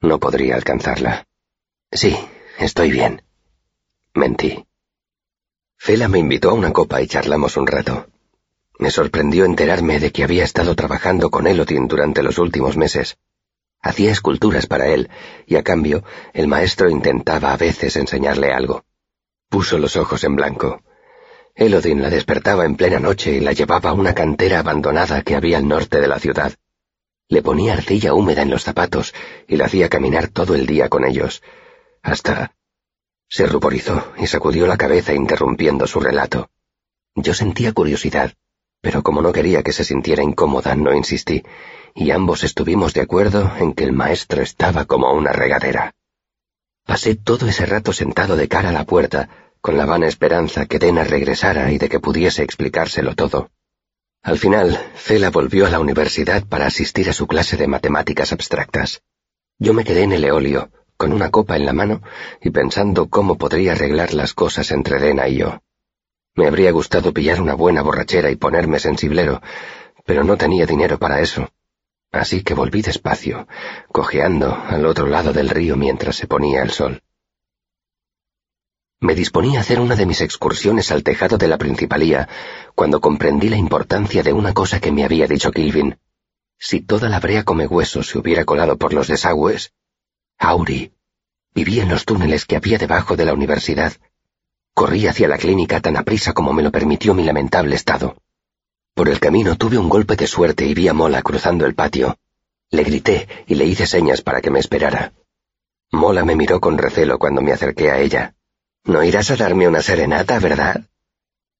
No 0.00 0.20
podría 0.20 0.54
alcanzarla. 0.54 1.26
Sí, 1.90 2.16
estoy 2.58 2.92
bien. 2.92 3.22
Mentí. 4.14 4.66
Fela 5.76 6.06
me 6.06 6.20
invitó 6.20 6.50
a 6.50 6.54
una 6.54 6.72
copa 6.72 7.02
y 7.02 7.08
charlamos 7.08 7.56
un 7.56 7.66
rato. 7.66 8.06
Me 8.78 8.90
sorprendió 8.90 9.44
enterarme 9.44 9.98
de 9.98 10.12
que 10.12 10.22
había 10.22 10.44
estado 10.44 10.76
trabajando 10.76 11.30
con 11.30 11.46
Elodin 11.46 11.88
durante 11.88 12.22
los 12.22 12.38
últimos 12.38 12.76
meses. 12.76 13.18
Hacía 13.80 14.12
esculturas 14.12 14.66
para 14.66 14.88
él, 14.88 15.10
y 15.46 15.56
a 15.56 15.62
cambio, 15.64 16.04
el 16.32 16.46
maestro 16.46 16.88
intentaba 16.88 17.52
a 17.52 17.56
veces 17.56 17.96
enseñarle 17.96 18.52
algo. 18.52 18.84
Puso 19.48 19.78
los 19.78 19.96
ojos 19.96 20.22
en 20.24 20.36
blanco. 20.36 20.80
Elodin 21.56 22.02
la 22.02 22.10
despertaba 22.10 22.64
en 22.64 22.76
plena 22.76 23.00
noche 23.00 23.32
y 23.32 23.40
la 23.40 23.52
llevaba 23.52 23.90
a 23.90 23.94
una 23.94 24.14
cantera 24.14 24.60
abandonada 24.60 25.22
que 25.22 25.34
había 25.34 25.58
al 25.58 25.66
norte 25.66 26.00
de 26.00 26.06
la 26.06 26.20
ciudad. 26.20 26.52
Le 27.28 27.42
ponía 27.42 27.74
arcilla 27.74 28.14
húmeda 28.14 28.42
en 28.42 28.50
los 28.50 28.62
zapatos 28.62 29.12
y 29.48 29.56
la 29.56 29.66
hacía 29.66 29.88
caminar 29.88 30.28
todo 30.28 30.54
el 30.54 30.66
día 30.66 30.88
con 30.88 31.04
ellos, 31.04 31.42
hasta... 32.02 32.54
Se 33.28 33.46
ruborizó 33.46 34.12
y 34.16 34.26
sacudió 34.26 34.66
la 34.66 34.78
cabeza 34.78 35.12
interrumpiendo 35.12 35.86
su 35.86 36.00
relato. 36.00 36.48
Yo 37.14 37.34
sentía 37.34 37.72
curiosidad, 37.72 38.32
pero 38.80 39.02
como 39.02 39.22
no 39.22 39.32
quería 39.32 39.62
que 39.62 39.72
se 39.72 39.84
sintiera 39.84 40.22
incómoda, 40.22 40.74
no 40.74 40.94
insistí, 40.94 41.42
y 41.94 42.10
ambos 42.10 42.44
estuvimos 42.44 42.94
de 42.94 43.00
acuerdo 43.00 43.52
en 43.58 43.72
que 43.72 43.84
el 43.84 43.92
maestro 43.92 44.42
estaba 44.42 44.84
como 44.84 45.12
una 45.12 45.32
regadera. 45.32 45.94
Pasé 46.86 47.16
todo 47.16 47.46
ese 47.46 47.66
rato 47.66 47.92
sentado 47.92 48.36
de 48.36 48.48
cara 48.48 48.70
a 48.70 48.72
la 48.72 48.84
puerta, 48.84 49.28
con 49.60 49.76
la 49.76 49.84
vana 49.84 50.06
esperanza 50.06 50.66
que 50.66 50.78
Dena 50.78 51.04
regresara 51.04 51.72
y 51.72 51.78
de 51.78 51.88
que 51.88 52.00
pudiese 52.00 52.42
explicárselo 52.42 53.14
todo. 53.14 53.50
Al 54.22 54.38
final, 54.38 54.78
Fela 54.94 55.30
volvió 55.30 55.66
a 55.66 55.70
la 55.70 55.80
universidad 55.80 56.44
para 56.46 56.66
asistir 56.66 57.08
a 57.08 57.12
su 57.12 57.26
clase 57.26 57.56
de 57.56 57.66
matemáticas 57.66 58.32
abstractas. 58.32 59.02
Yo 59.58 59.74
me 59.74 59.84
quedé 59.84 60.02
en 60.02 60.12
el 60.12 60.24
eolio, 60.24 60.70
con 60.96 61.12
una 61.12 61.30
copa 61.30 61.56
en 61.56 61.66
la 61.66 61.72
mano 61.72 62.02
y 62.40 62.50
pensando 62.50 63.08
cómo 63.08 63.36
podría 63.36 63.72
arreglar 63.72 64.14
las 64.14 64.34
cosas 64.34 64.70
entre 64.70 64.98
Dena 64.98 65.28
y 65.28 65.36
yo. 65.36 65.60
Me 66.38 66.46
habría 66.46 66.70
gustado 66.70 67.12
pillar 67.12 67.40
una 67.40 67.54
buena 67.54 67.82
borrachera 67.82 68.30
y 68.30 68.36
ponerme 68.36 68.78
sensiblero, 68.78 69.42
pero 70.06 70.22
no 70.22 70.36
tenía 70.36 70.66
dinero 70.66 70.96
para 70.96 71.20
eso. 71.20 71.48
Así 72.12 72.44
que 72.44 72.54
volví 72.54 72.80
despacio, 72.80 73.48
cojeando 73.90 74.54
al 74.54 74.86
otro 74.86 75.08
lado 75.08 75.32
del 75.32 75.48
río 75.48 75.76
mientras 75.76 76.14
se 76.14 76.28
ponía 76.28 76.62
el 76.62 76.70
sol. 76.70 77.02
Me 79.00 79.16
disponía 79.16 79.58
a 79.58 79.62
hacer 79.62 79.80
una 79.80 79.96
de 79.96 80.06
mis 80.06 80.20
excursiones 80.20 80.92
al 80.92 81.02
tejado 81.02 81.38
de 81.38 81.48
la 81.48 81.58
principalía 81.58 82.28
cuando 82.76 83.00
comprendí 83.00 83.48
la 83.48 83.56
importancia 83.56 84.22
de 84.22 84.32
una 84.32 84.54
cosa 84.54 84.78
que 84.78 84.92
me 84.92 85.02
había 85.02 85.26
dicho 85.26 85.50
Kilvin. 85.50 85.98
Si 86.56 86.82
toda 86.82 87.08
la 87.08 87.18
brea 87.18 87.42
come 87.42 87.66
huesos 87.66 88.10
se 88.10 88.18
hubiera 88.18 88.44
colado 88.44 88.76
por 88.76 88.92
los 88.92 89.08
desagües, 89.08 89.72
Auri 90.38 90.92
vivía 91.52 91.82
en 91.82 91.88
los 91.88 92.04
túneles 92.04 92.46
que 92.46 92.54
había 92.54 92.78
debajo 92.78 93.16
de 93.16 93.24
la 93.24 93.34
universidad. 93.34 93.94
Corrí 94.78 95.08
hacia 95.08 95.26
la 95.26 95.38
clínica 95.38 95.80
tan 95.80 95.96
aprisa 95.96 96.32
como 96.32 96.52
me 96.52 96.62
lo 96.62 96.70
permitió 96.70 97.12
mi 97.12 97.24
lamentable 97.24 97.74
estado. 97.74 98.16
Por 98.94 99.08
el 99.08 99.18
camino 99.18 99.56
tuve 99.56 99.76
un 99.76 99.88
golpe 99.88 100.14
de 100.14 100.28
suerte 100.28 100.64
y 100.66 100.72
vi 100.72 100.86
a 100.86 100.92
Mola 100.92 101.20
cruzando 101.20 101.66
el 101.66 101.74
patio. 101.74 102.16
Le 102.70 102.84
grité 102.84 103.26
y 103.48 103.56
le 103.56 103.64
hice 103.64 103.88
señas 103.88 104.22
para 104.22 104.40
que 104.40 104.52
me 104.52 104.60
esperara. 104.60 105.14
Mola 105.90 106.24
me 106.24 106.36
miró 106.36 106.60
con 106.60 106.78
recelo 106.78 107.18
cuando 107.18 107.42
me 107.42 107.50
acerqué 107.50 107.90
a 107.90 107.98
ella. 107.98 108.36
No 108.84 109.02
irás 109.02 109.32
a 109.32 109.36
darme 109.36 109.66
una 109.66 109.82
serenata, 109.82 110.38
¿verdad? 110.38 110.84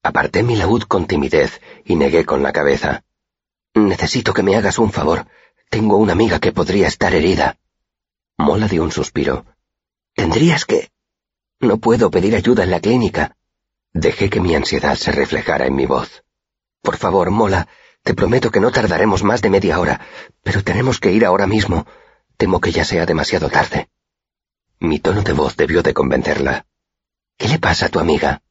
Aparté 0.00 0.44
mi 0.44 0.54
laúd 0.54 0.84
con 0.84 1.08
timidez 1.08 1.60
y 1.84 1.96
negué 1.96 2.25
con 2.25 2.44
la 2.44 2.52
cabeza. 2.52 3.02
Necesito 3.75 4.32
que 4.32 4.44
me 4.44 4.54
hagas 4.54 4.78
un 4.78 4.92
favor. 4.92 5.26
Tengo 5.70 5.96
una 5.96 6.12
amiga 6.12 6.38
que 6.38 6.52
podría 6.52 6.87
estar 6.87 7.12
herida. 7.12 7.58
Mola 8.37 8.68
dio 8.68 8.84
un 8.84 8.92
suspiro. 8.92 9.44
Tendrías 10.14 10.64
que... 10.64 10.92
No 11.60 11.78
puedo 11.78 12.10
pedir 12.10 12.36
ayuda 12.36 12.62
en 12.62 12.70
la 12.70 12.80
clínica. 12.80 13.36
Dejé 13.92 14.30
que 14.30 14.40
mi 14.40 14.54
ansiedad 14.54 14.94
se 14.94 15.10
reflejara 15.10 15.66
en 15.66 15.74
mi 15.74 15.86
voz. 15.86 16.22
Por 16.82 16.96
favor, 16.96 17.30
Mola, 17.32 17.66
te 18.04 18.14
prometo 18.14 18.52
que 18.52 18.60
no 18.60 18.70
tardaremos 18.70 19.24
más 19.24 19.42
de 19.42 19.50
media 19.50 19.80
hora, 19.80 20.00
pero 20.44 20.62
tenemos 20.62 21.00
que 21.00 21.10
ir 21.10 21.24
ahora 21.24 21.48
mismo. 21.48 21.84
Temo 22.36 22.60
que 22.60 22.70
ya 22.70 22.84
sea 22.84 23.06
demasiado 23.06 23.50
tarde. 23.50 23.88
Mi 24.78 25.00
tono 25.00 25.22
de 25.22 25.32
voz 25.32 25.56
debió 25.56 25.82
de 25.82 25.94
convencerla. 25.94 26.66
¿Qué 27.36 27.48
le 27.48 27.58
pasa 27.58 27.86
a 27.86 27.88
tu 27.88 27.98
amiga? 27.98 28.42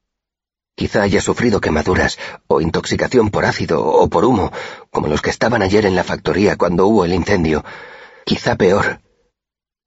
Quizá 0.75 1.01
haya 1.01 1.21
sufrido 1.21 1.61
quemaduras 1.61 2.19
o 2.47 2.59
intoxicación 2.59 3.31
por 3.31 3.45
ácido 3.45 3.85
o 3.85 4.09
por 4.09 4.25
humo, 4.25 4.51
como 4.91 5.07
los 5.07 5.21
que 5.21 5.29
estaban 5.29 5.61
ayer 5.61 5.85
en 5.85 5.95
la 5.95 6.03
factoría 6.03 6.57
cuando 6.57 6.87
hubo 6.87 7.05
el 7.05 7.13
incendio. 7.13 7.63
Quizá 8.25 8.57
peor. 8.57 8.99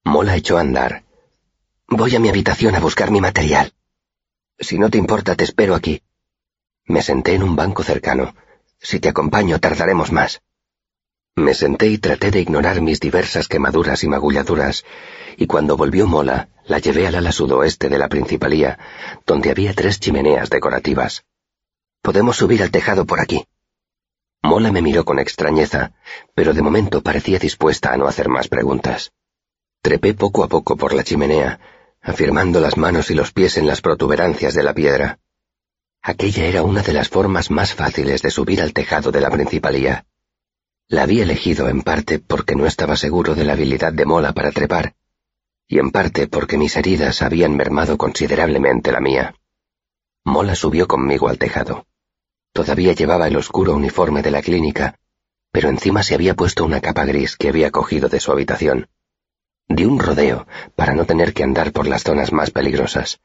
Mola 0.05 0.37
echó 0.37 0.57
a 0.57 0.63
andar. 0.63 1.05
Voy 1.93 2.15
a 2.15 2.21
mi 2.21 2.29
habitación 2.29 2.77
a 2.77 2.81
buscar 2.81 3.11
mi 3.11 3.21
material. 3.21 3.73
Si 4.61 4.79
no 4.79 4.91
te 4.91 4.97
importa, 4.97 5.35
te 5.35 5.43
espero 5.43 5.75
aquí. 5.75 6.03
Me 6.85 7.03
senté 7.03 7.35
en 7.35 7.43
un 7.43 7.57
banco 7.57 7.83
cercano. 7.83 8.33
Si 8.79 9.01
te 9.01 9.09
acompaño, 9.09 9.59
tardaremos 9.59 10.13
más. 10.13 10.41
Me 11.35 11.53
senté 11.53 11.89
y 11.89 11.99
traté 11.99 12.31
de 12.31 12.41
ignorar 12.41 12.81
mis 12.81 13.01
diversas 13.01 13.49
quemaduras 13.49 14.05
y 14.05 14.09
magulladuras, 14.09 14.85
y 15.37 15.49
cuando 15.49 15.77
volvió 15.77 16.07
Mola, 16.07 16.49
la 16.65 16.79
llevé 16.79 17.09
al 17.09 17.17
ala 17.17 17.33
sudoeste 17.33 17.89
de 17.89 17.99
la 17.99 18.09
principalía, 18.09 18.79
donde 19.27 19.51
había 19.51 19.75
tres 19.75 19.99
chimeneas 19.99 20.49
decorativas. 20.49 21.25
Podemos 22.03 22.37
subir 22.37 22.63
al 22.63 22.71
tejado 22.71 23.05
por 23.05 23.21
aquí. 23.21 23.45
Mola 24.45 24.71
me 24.71 24.81
miró 24.81 25.05
con 25.05 25.19
extrañeza, 25.19 25.93
pero 26.37 26.55
de 26.55 26.63
momento 26.63 27.03
parecía 27.03 27.41
dispuesta 27.41 27.93
a 27.93 27.97
no 27.97 28.07
hacer 28.07 28.29
más 28.29 28.47
preguntas. 28.47 29.11
Trepé 29.83 30.15
poco 30.15 30.45
a 30.45 30.49
poco 30.49 30.77
por 30.77 30.93
la 30.93 31.03
chimenea, 31.03 31.59
afirmando 32.01 32.61
las 32.61 32.77
manos 32.77 33.11
y 33.11 33.15
los 33.15 33.33
pies 33.33 33.57
en 33.57 33.67
las 33.67 33.81
protuberancias 33.81 34.55
de 34.55 34.63
la 34.63 34.75
piedra. 34.75 35.19
Aquella 36.03 36.47
era 36.47 36.63
una 36.63 36.83
de 36.83 36.93
las 36.93 37.09
formas 37.09 37.51
más 37.51 37.75
fáciles 37.75 38.23
de 38.23 38.31
subir 38.31 38.63
al 38.63 38.73
tejado 38.73 39.13
de 39.13 39.21
la 39.21 39.31
principalía. 39.31 40.07
La 40.89 41.03
había 41.03 41.23
elegido 41.23 41.69
en 41.69 41.83
parte 41.83 42.19
porque 42.19 42.57
no 42.57 42.67
estaba 42.67 42.97
seguro 42.97 43.35
de 43.35 43.45
la 43.45 43.53
habilidad 43.53 43.93
de 43.93 44.07
Mola 44.07 44.33
para 44.33 44.51
trepar, 44.51 44.95
y 45.69 45.79
en 45.79 45.91
parte 45.91 46.27
porque 46.27 46.59
mis 46.59 46.77
heridas 46.77 47.23
habían 47.23 47.55
mermado 47.55 47.97
considerablemente 47.97 48.91
la 48.91 49.01
mía. 49.01 49.35
Mola 50.25 50.55
subió 50.55 50.89
conmigo 50.89 51.29
al 51.29 51.39
tejado. 51.39 51.87
Todavía 52.53 52.93
llevaba 52.93 53.29
el 53.29 53.37
oscuro 53.37 53.75
uniforme 53.75 54.23
de 54.23 54.31
la 54.31 54.43
clínica, 54.43 54.99
pero 55.53 55.69
encima 55.69 56.03
se 56.03 56.15
había 56.15 56.35
puesto 56.35 56.65
una 56.65 56.81
capa 56.81 57.05
gris 57.05 57.37
que 57.37 57.49
había 57.49 57.71
cogido 57.71 58.09
de 58.09 58.21
su 58.21 58.33
habitación. 58.33 58.89
Di 59.77 59.85
un 59.85 60.01
rodeo 60.01 60.49
para 60.75 60.95
no 60.95 61.05
tener 61.05 61.33
que 61.33 61.45
andar 61.45 61.71
por 61.71 61.87
las 61.87 62.03
zonas 62.03 62.33
más 62.33 62.51
peligrosas. 62.51 63.21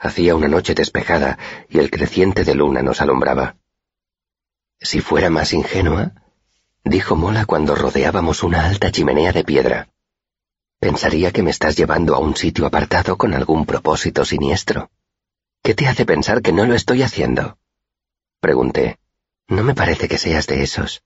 Hacía 0.00 0.34
una 0.34 0.48
noche 0.48 0.74
despejada 0.74 1.38
y 1.68 1.78
el 1.78 1.92
creciente 1.92 2.42
de 2.42 2.56
luna 2.56 2.82
nos 2.82 3.00
alumbraba. 3.00 3.54
Si 4.80 5.00
fuera 5.00 5.30
más 5.30 5.52
ingenua, 5.52 6.10
dijo 6.82 7.14
Mola 7.14 7.46
cuando 7.46 7.76
rodeábamos 7.76 8.42
una 8.42 8.66
alta 8.66 8.90
chimenea 8.90 9.30
de 9.30 9.44
piedra. 9.44 9.88
Pensaría 10.80 11.30
que 11.30 11.44
me 11.44 11.52
estás 11.52 11.76
llevando 11.76 12.16
a 12.16 12.18
un 12.18 12.34
sitio 12.34 12.66
apartado 12.66 13.16
con 13.16 13.32
algún 13.32 13.64
propósito 13.64 14.24
siniestro. 14.24 14.90
¿Qué 15.62 15.74
te 15.74 15.86
hace 15.86 16.04
pensar 16.04 16.42
que 16.42 16.52
no 16.52 16.66
lo 16.66 16.74
estoy 16.74 17.02
haciendo? 17.02 17.58
Pregunté. 18.40 18.98
No 19.46 19.62
me 19.62 19.74
parece 19.74 20.08
que 20.08 20.18
seas 20.18 20.48
de 20.48 20.64
esos, 20.64 21.04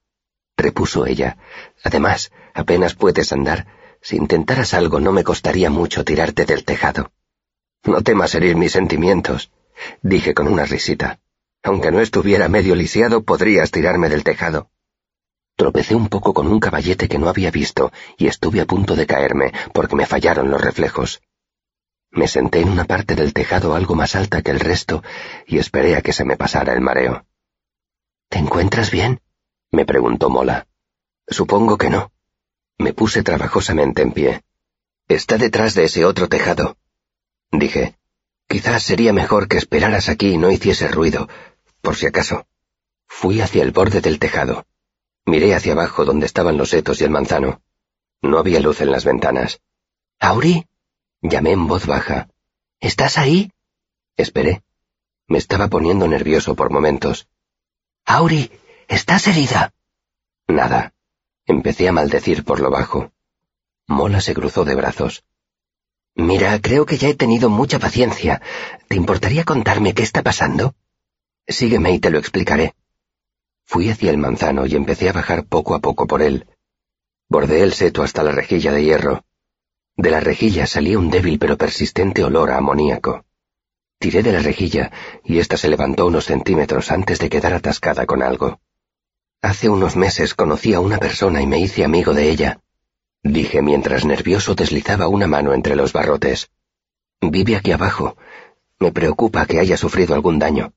repuso 0.57 1.05
ella. 1.05 1.37
Además, 1.85 2.33
apenas 2.55 2.95
puedes 2.95 3.31
andar. 3.31 3.67
Si 4.01 4.17
intentaras 4.17 4.75
algo 4.75 5.01
no 5.01 5.13
me 5.13 5.25
costaría 5.25 5.71
mucho 5.71 6.05
tirarte 6.05 6.45
del 6.45 6.65
tejado. 6.65 7.13
No 7.85 8.03
temas 8.03 8.35
herir 8.35 8.57
mis 8.57 8.73
sentimientos. 8.73 9.51
dije 10.03 10.35
con 10.35 10.49
una 10.49 10.65
risita. 10.65 11.21
Aunque 11.63 11.91
no 11.91 12.01
estuviera 12.01 12.49
medio 12.49 12.75
lisiado, 12.75 13.23
podrías 13.23 13.71
tirarme 13.71 14.09
del 14.09 14.25
tejado. 14.25 14.71
Tropecé 15.57 15.95
un 15.95 16.09
poco 16.09 16.33
con 16.33 16.47
un 16.47 16.61
caballete 16.61 17.09
que 17.09 17.19
no 17.19 17.29
había 17.29 17.51
visto 17.51 17.93
y 18.17 18.29
estuve 18.29 18.61
a 18.61 18.65
punto 18.65 18.95
de 18.95 19.07
caerme 19.07 19.53
porque 19.73 19.97
me 19.97 20.07
fallaron 20.07 20.51
los 20.51 20.61
reflejos. 20.61 21.21
Me 22.11 22.29
senté 22.29 22.61
en 22.61 22.69
una 22.69 22.85
parte 22.85 23.15
del 23.17 23.33
tejado 23.33 23.75
algo 23.75 23.95
más 23.95 24.15
alta 24.15 24.41
que 24.41 24.51
el 24.51 24.61
resto 24.61 25.03
y 25.47 25.59
esperé 25.59 25.97
a 25.97 26.01
que 26.01 26.13
se 26.13 26.25
me 26.25 26.37
pasara 26.37 26.73
el 26.73 26.81
mareo. 26.81 27.27
¿Te 28.29 28.39
encuentras 28.39 28.91
bien? 28.91 29.21
me 29.71 29.85
preguntó 29.85 30.31
Mola. 30.31 30.67
Supongo 31.27 31.77
que 31.77 31.91
no. 31.91 32.13
Me 32.79 32.93
puse 32.93 33.23
trabajosamente 33.23 34.03
en 34.03 34.13
pie. 34.13 34.43
Está 35.09 35.37
detrás 35.37 35.75
de 35.75 35.85
ese 35.85 36.05
otro 36.05 36.29
tejado. 36.29 36.77
Dije, 37.51 37.97
quizás 38.47 38.83
sería 38.83 39.13
mejor 39.13 39.49
que 39.49 39.57
esperaras 39.57 40.09
aquí 40.09 40.29
y 40.35 40.39
no 40.39 40.51
hiciese 40.51 40.89
ruido, 40.89 41.29
por 41.81 41.97
si 41.97 42.07
acaso. 42.07 42.47
Fui 43.07 43.41
hacia 43.41 43.63
el 43.63 43.73
borde 43.73 44.01
del 44.01 44.19
tejado. 44.19 44.67
Miré 45.27 45.55
hacia 45.55 45.73
abajo 45.73 46.05
donde 46.05 46.27
estaban 46.27 46.57
los 46.57 46.71
setos 46.71 47.01
y 47.01 47.05
el 47.05 47.11
manzano. 47.11 47.63
No 48.23 48.39
había 48.39 48.61
luz 48.61 48.81
en 48.81 48.91
las 48.91 49.05
ventanas. 49.05 49.61
¿Auri? 50.21 50.67
Llamé 51.21 51.53
en 51.53 51.67
voz 51.67 51.87
baja. 51.87 52.29
¿Estás 52.81 53.19
ahí? 53.19 53.53
Esperé. 54.17 54.63
Me 55.27 55.39
estaba 55.39 55.69
poniendo 55.69 56.07
nervioso 56.07 56.55
por 56.55 56.71
momentos. 56.71 57.29
Auri, 58.05 58.51
¿estás 58.89 59.27
herida? 59.27 59.75
Nada. 60.47 60.95
Empecé 61.49 61.89
a 61.89 61.93
maldecir 61.93 62.45
por 62.45 62.61
lo 62.61 62.71
bajo. 62.71 63.11
Mola 63.87 64.21
se 64.21 64.35
cruzó 64.35 64.67
de 64.67 64.75
brazos. 64.75 65.25
Mira, 66.15 66.61
creo 66.61 66.85
que 66.85 66.99
ya 66.99 67.09
he 67.09 67.15
tenido 67.15 67.49
mucha 67.49 67.79
paciencia. 67.79 68.43
¿Te 68.87 68.97
importaría 68.97 69.45
contarme 69.45 69.95
qué 69.95 70.03
está 70.03 70.23
pasando? 70.23 70.75
Sígueme 71.47 71.93
y 71.93 72.01
te 72.01 72.11
lo 72.11 72.19
explicaré. 72.19 72.75
Fui 73.65 73.89
hacia 73.89 74.11
el 74.11 74.19
manzano 74.19 74.67
y 74.67 74.75
empecé 74.75 75.09
a 75.09 75.15
bajar 75.15 75.47
poco 75.47 75.75
a 75.75 75.79
poco 75.79 76.07
por 76.07 76.21
él. 76.21 76.47
Bordé 77.31 77.63
el 77.63 77.73
seto 77.73 78.03
hasta 78.03 78.23
la 78.23 78.33
rejilla 78.33 78.71
de 78.73 78.85
hierro. 78.85 79.25
De 79.97 80.11
la 80.11 80.21
rejilla 80.21 80.67
salía 80.67 80.99
un 80.99 81.09
débil 81.09 81.39
pero 81.39 81.57
persistente 81.57 82.25
olor 82.25 82.51
a 82.51 82.59
amoníaco. 82.59 83.25
Tiré 83.99 84.23
de 84.23 84.33
la 84.33 84.41
rejilla 84.41 84.93
y 85.25 85.39
ésta 85.39 85.57
se 85.57 85.71
levantó 85.71 86.07
unos 86.07 86.27
centímetros 86.27 86.91
antes 86.91 87.19
de 87.19 87.31
quedar 87.31 87.55
atascada 87.55 88.05
con 88.05 88.23
algo. 88.23 88.61
Hace 89.41 89.69
unos 89.69 89.95
meses 89.95 90.35
conocí 90.35 90.75
a 90.75 90.81
una 90.81 90.99
persona 90.99 91.41
y 91.41 91.47
me 91.47 91.61
hice 91.61 91.85
amigo 91.85 92.13
de 92.13 92.29
ella, 92.31 92.61
dije 93.23 93.63
mientras 93.63 94.05
nervioso 94.05 94.55
deslizaba 94.55 95.07
una 95.07 95.29
mano 95.29 95.55
entre 95.55 95.77
los 95.77 95.93
barrotes. 95.93 96.51
Vive 97.21 97.57
aquí 97.57 97.73
abajo. 97.73 98.17
Me 98.81 98.93
preocupa 98.93 99.47
que 99.47 99.61
haya 99.61 99.77
sufrido 99.77 100.15
algún 100.15 100.39
daño. 100.39 100.73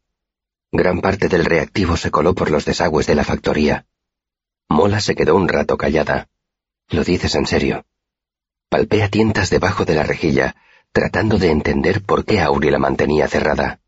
Gran 0.71 1.01
parte 1.01 1.27
del 1.27 1.45
reactivo 1.45 1.97
se 1.97 2.11
coló 2.11 2.33
por 2.33 2.51
los 2.51 2.65
desagües 2.65 3.07
de 3.07 3.15
la 3.15 3.23
factoría. 3.23 3.85
Mola 4.69 4.99
se 5.01 5.15
quedó 5.15 5.35
un 5.35 5.47
rato 5.47 5.77
callada. 5.77 6.29
¿Lo 6.89 7.03
dices 7.03 7.35
en 7.35 7.45
serio? 7.45 7.85
Palpé 8.69 9.03
a 9.03 9.09
tientas 9.09 9.49
debajo 9.49 9.85
de 9.85 9.95
la 9.95 10.03
rejilla, 10.03 10.55
tratando 10.91 11.37
de 11.37 11.51
entender 11.51 12.03
por 12.03 12.25
qué 12.25 12.41
Auri 12.41 12.69
la 12.69 12.79
mantenía 12.79 13.27
cerrada. 13.27 13.81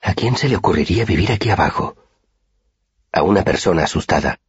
¿A 0.00 0.14
quién 0.14 0.36
se 0.36 0.48
le 0.48 0.56
ocurriría 0.56 1.04
vivir 1.04 1.32
aquí 1.32 1.50
abajo? 1.50 1.96
A 3.12 3.22
una 3.22 3.44
persona 3.44 3.84
asustada, 3.84 4.40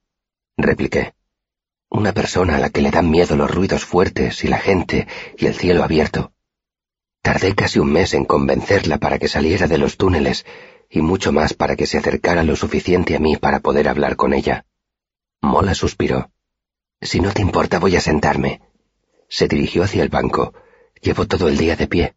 repliqué. 0.55 1.13
Una 1.89 2.13
persona 2.13 2.55
a 2.55 2.59
la 2.59 2.69
que 2.69 2.81
le 2.81 2.91
dan 2.91 3.09
miedo 3.09 3.35
los 3.35 3.51
ruidos 3.51 3.83
fuertes 3.83 4.43
y 4.45 4.47
la 4.47 4.57
gente 4.57 5.05
y 5.37 5.47
el 5.47 5.53
cielo 5.53 5.83
abierto. 5.83 6.31
Tardé 7.21 7.55
casi 7.55 7.79
un 7.79 7.91
mes 7.91 8.13
en 8.13 8.23
convencerla 8.23 8.99
para 8.99 9.19
que 9.19 9.27
saliera 9.27 9.67
de 9.67 9.77
los 9.77 9.97
túneles 9.97 10.45
y 10.89 11.01
mucho 11.01 11.33
más 11.33 11.53
para 11.53 11.75
que 11.75 11.85
se 11.85 11.97
acercara 11.97 12.43
lo 12.43 12.55
suficiente 12.55 13.17
a 13.17 13.19
mí 13.19 13.35
para 13.35 13.59
poder 13.59 13.89
hablar 13.89 14.15
con 14.15 14.33
ella. 14.33 14.65
Mola 15.41 15.75
suspiró. 15.75 16.31
Si 17.01 17.19
no 17.19 17.33
te 17.33 17.41
importa 17.41 17.79
voy 17.79 17.97
a 17.97 18.01
sentarme. 18.01 18.61
Se 19.27 19.49
dirigió 19.49 19.83
hacia 19.83 20.03
el 20.03 20.09
banco. 20.09 20.53
Llevo 21.01 21.27
todo 21.27 21.49
el 21.49 21.57
día 21.57 21.75
de 21.75 21.87
pie. 21.87 22.15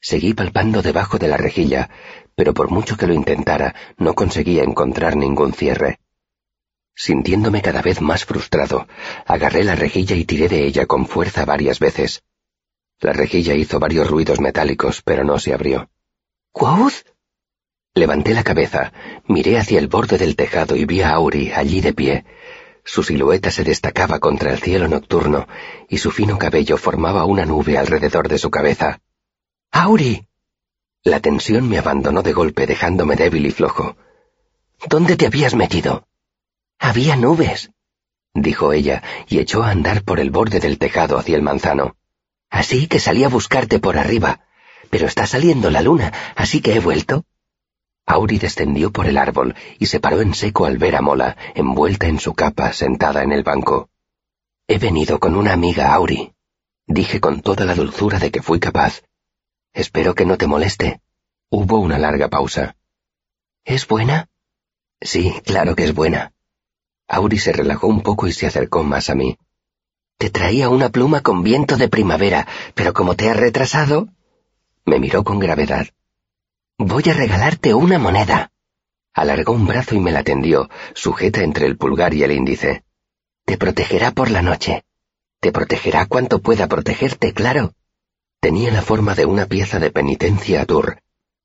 Seguí 0.00 0.34
palpando 0.34 0.82
debajo 0.82 1.18
de 1.18 1.28
la 1.28 1.36
rejilla, 1.36 1.90
pero 2.34 2.54
por 2.54 2.70
mucho 2.70 2.96
que 2.96 3.06
lo 3.06 3.14
intentara, 3.14 3.74
no 3.96 4.14
conseguía 4.14 4.62
encontrar 4.62 5.16
ningún 5.16 5.52
cierre. 5.52 5.98
Sintiéndome 6.94 7.62
cada 7.62 7.82
vez 7.82 8.00
más 8.00 8.24
frustrado, 8.24 8.88
agarré 9.26 9.64
la 9.64 9.74
rejilla 9.74 10.16
y 10.16 10.24
tiré 10.24 10.48
de 10.48 10.64
ella 10.64 10.86
con 10.86 11.06
fuerza 11.06 11.44
varias 11.44 11.78
veces. 11.78 12.22
La 13.00 13.12
rejilla 13.12 13.54
hizo 13.54 13.78
varios 13.78 14.08
ruidos 14.08 14.40
metálicos, 14.40 15.02
pero 15.02 15.22
no 15.22 15.38
se 15.38 15.54
abrió. 15.54 15.88
¿Quoth? 16.50 17.06
Levanté 17.94 18.34
la 18.34 18.42
cabeza, 18.42 18.92
miré 19.26 19.58
hacia 19.58 19.78
el 19.78 19.88
borde 19.88 20.18
del 20.18 20.34
tejado 20.34 20.76
y 20.76 20.84
vi 20.84 21.02
a 21.02 21.10
Auri 21.10 21.52
allí 21.52 21.80
de 21.80 21.92
pie. 21.92 22.24
Su 22.84 23.02
silueta 23.02 23.50
se 23.50 23.64
destacaba 23.64 24.18
contra 24.18 24.50
el 24.52 24.58
cielo 24.58 24.88
nocturno 24.88 25.46
y 25.88 25.98
su 25.98 26.10
fino 26.10 26.38
cabello 26.38 26.76
formaba 26.76 27.24
una 27.24 27.44
nube 27.44 27.78
alrededor 27.78 28.28
de 28.28 28.38
su 28.38 28.50
cabeza. 28.50 29.00
¡Auri! 29.70 30.26
La 31.04 31.20
tensión 31.20 31.68
me 31.68 31.78
abandonó 31.78 32.22
de 32.22 32.32
golpe 32.32 32.66
dejándome 32.66 33.16
débil 33.16 33.46
y 33.46 33.50
flojo. 33.50 33.96
¿Dónde 34.86 35.16
te 35.16 35.26
habías 35.26 35.54
metido? 35.54 36.06
Había 36.78 37.16
nubes, 37.16 37.70
dijo 38.34 38.72
ella, 38.72 39.02
y 39.28 39.38
echó 39.38 39.62
a 39.62 39.70
andar 39.70 40.02
por 40.02 40.20
el 40.20 40.30
borde 40.30 40.60
del 40.60 40.78
tejado 40.78 41.18
hacia 41.18 41.36
el 41.36 41.42
manzano. 41.42 41.96
Así 42.50 42.86
que 42.86 43.00
salí 43.00 43.24
a 43.24 43.28
buscarte 43.28 43.78
por 43.78 43.98
arriba. 43.98 44.40
Pero 44.90 45.06
está 45.06 45.26
saliendo 45.26 45.70
la 45.70 45.82
luna, 45.82 46.12
así 46.34 46.60
que 46.60 46.74
he 46.74 46.80
vuelto. 46.80 47.24
Auri 48.06 48.38
descendió 48.38 48.90
por 48.90 49.06
el 49.06 49.18
árbol 49.18 49.54
y 49.78 49.86
se 49.86 50.00
paró 50.00 50.22
en 50.22 50.34
seco 50.34 50.64
al 50.64 50.78
ver 50.78 50.96
a 50.96 51.02
Mola, 51.02 51.36
envuelta 51.54 52.06
en 52.06 52.18
su 52.18 52.32
capa, 52.34 52.72
sentada 52.72 53.22
en 53.22 53.32
el 53.32 53.42
banco. 53.42 53.90
He 54.66 54.78
venido 54.78 55.20
con 55.20 55.36
una 55.36 55.52
amiga, 55.52 55.92
Auri, 55.92 56.32
dije 56.86 57.20
con 57.20 57.42
toda 57.42 57.66
la 57.66 57.74
dulzura 57.74 58.18
de 58.18 58.30
que 58.30 58.40
fui 58.40 58.60
capaz. 58.60 59.02
Espero 59.72 60.14
que 60.14 60.26
no 60.26 60.36
te 60.36 60.46
moleste. 60.46 61.00
Hubo 61.50 61.78
una 61.78 61.98
larga 61.98 62.28
pausa. 62.28 62.76
¿Es 63.64 63.86
buena? 63.86 64.28
Sí, 65.00 65.34
claro 65.44 65.76
que 65.76 65.84
es 65.84 65.94
buena. 65.94 66.32
Auri 67.06 67.38
se 67.38 67.52
relajó 67.52 67.86
un 67.86 68.02
poco 68.02 68.26
y 68.26 68.32
se 68.32 68.46
acercó 68.46 68.82
más 68.82 69.08
a 69.10 69.14
mí. 69.14 69.38
Te 70.18 70.30
traía 70.30 70.68
una 70.68 70.88
pluma 70.88 71.20
con 71.20 71.42
viento 71.42 71.76
de 71.76 71.88
primavera, 71.88 72.46
pero 72.74 72.92
como 72.92 73.14
te 73.14 73.30
has 73.30 73.36
retrasado... 73.36 74.08
Me 74.84 74.98
miró 74.98 75.22
con 75.22 75.38
gravedad. 75.38 75.86
Voy 76.78 77.04
a 77.08 77.14
regalarte 77.14 77.74
una 77.74 77.98
moneda. 77.98 78.50
Alargó 79.14 79.52
un 79.52 79.66
brazo 79.66 79.94
y 79.94 80.00
me 80.00 80.12
la 80.12 80.22
tendió, 80.22 80.70
sujeta 80.94 81.42
entre 81.42 81.66
el 81.66 81.76
pulgar 81.76 82.14
y 82.14 82.22
el 82.22 82.32
índice. 82.32 82.84
Te 83.44 83.56
protegerá 83.58 84.12
por 84.12 84.30
la 84.30 84.42
noche. 84.42 84.84
Te 85.40 85.52
protegerá 85.52 86.06
cuanto 86.06 86.40
pueda 86.40 86.68
protegerte, 86.68 87.32
claro. 87.32 87.74
Tenía 88.40 88.70
la 88.70 88.82
forma 88.82 89.14
de 89.14 89.26
una 89.26 89.46
pieza 89.46 89.80
de 89.80 89.90
penitencia 89.90 90.62
a 90.62 90.66
Tur, 90.66 91.00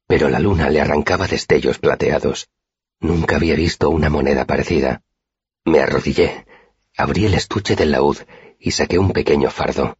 pero 0.07 0.29
la 0.29 0.39
luna 0.39 0.69
le 0.69 0.79
arrancaba 0.79 1.27
destellos 1.27 1.79
plateados. 1.79 2.49
Nunca 2.99 3.37
había 3.37 3.55
visto 3.55 3.89
una 3.89 4.09
moneda 4.09 4.45
parecida. 4.45 5.01
Me 5.65 5.79
arrodillé, 5.79 6.45
abrí 6.95 7.25
el 7.25 7.33
estuche 7.33 7.75
del 7.75 7.91
laúd 7.91 8.17
y 8.59 8.71
saqué 8.71 8.99
un 8.99 9.11
pequeño 9.11 9.49
fardo. 9.49 9.97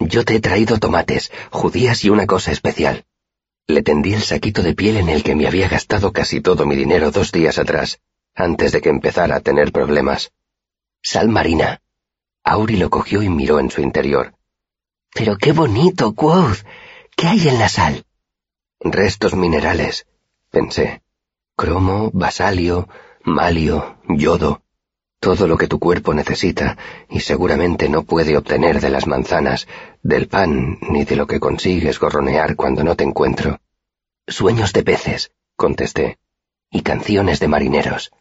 Yo 0.00 0.24
te 0.24 0.34
he 0.34 0.40
traído 0.40 0.78
tomates, 0.78 1.30
judías 1.50 2.04
y 2.04 2.10
una 2.10 2.26
cosa 2.26 2.50
especial. 2.50 3.04
Le 3.68 3.82
tendí 3.82 4.12
el 4.12 4.22
saquito 4.22 4.62
de 4.62 4.74
piel 4.74 4.96
en 4.96 5.08
el 5.10 5.22
que 5.22 5.36
me 5.36 5.46
había 5.46 5.68
gastado 5.68 6.12
casi 6.12 6.40
todo 6.40 6.66
mi 6.66 6.74
dinero 6.74 7.12
dos 7.12 7.30
días 7.30 7.58
atrás, 7.58 8.00
antes 8.34 8.72
de 8.72 8.80
que 8.80 8.88
empezara 8.88 9.36
a 9.36 9.40
tener 9.40 9.70
problemas. 9.70 10.32
Sal 11.02 11.28
marina. 11.28 11.82
Auri 12.42 12.78
lo 12.78 12.90
cogió 12.90 13.22
y 13.22 13.28
miró 13.28 13.60
en 13.60 13.70
su 13.70 13.80
interior. 13.80 14.34
Pero 15.12 15.36
qué 15.36 15.52
bonito, 15.52 16.14
Quoth. 16.14 16.64
¿Qué 17.16 17.26
hay 17.26 17.48
en 17.48 17.58
la 17.58 17.68
sal? 17.68 18.04
Restos 18.80 19.34
minerales, 19.34 20.06
pensé. 20.50 21.02
Cromo, 21.56 22.10
basalio, 22.14 22.88
malio, 23.24 23.98
yodo. 24.08 24.62
Todo 25.18 25.46
lo 25.46 25.58
que 25.58 25.68
tu 25.68 25.78
cuerpo 25.78 26.14
necesita 26.14 26.78
y 27.10 27.20
seguramente 27.20 27.90
no 27.90 28.04
puede 28.04 28.38
obtener 28.38 28.80
de 28.80 28.88
las 28.88 29.06
manzanas, 29.06 29.68
del 30.02 30.28
pan 30.28 30.78
ni 30.80 31.04
de 31.04 31.16
lo 31.16 31.26
que 31.26 31.40
consigues 31.40 31.98
gorronear 31.98 32.56
cuando 32.56 32.82
no 32.82 32.96
te 32.96 33.04
encuentro. 33.04 33.60
Sueños 34.26 34.72
de 34.72 34.82
peces, 34.82 35.32
contesté, 35.56 36.18
y 36.70 36.80
canciones 36.80 37.38
de 37.38 37.48
marineros. 37.48 38.12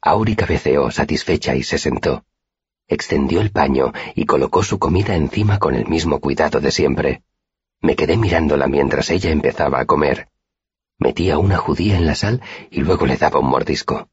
Auri 0.00 0.36
cabeceó 0.36 0.92
satisfecha 0.92 1.56
y 1.56 1.64
se 1.64 1.78
sentó. 1.78 2.24
Extendió 2.88 3.42
el 3.42 3.50
paño 3.50 3.92
y 4.14 4.24
colocó 4.24 4.62
su 4.62 4.78
comida 4.78 5.14
encima 5.14 5.58
con 5.58 5.74
el 5.74 5.86
mismo 5.86 6.20
cuidado 6.20 6.58
de 6.58 6.70
siempre. 6.70 7.22
Me 7.82 7.94
quedé 7.94 8.16
mirándola 8.16 8.66
mientras 8.66 9.10
ella 9.10 9.30
empezaba 9.30 9.78
a 9.78 9.84
comer. 9.84 10.30
Metía 10.98 11.38
una 11.38 11.58
judía 11.58 11.98
en 11.98 12.06
la 12.06 12.14
sal 12.14 12.42
y 12.70 12.80
luego 12.80 13.06
le 13.06 13.18
daba 13.18 13.40
un 13.40 13.50
mordisco. 13.50 14.08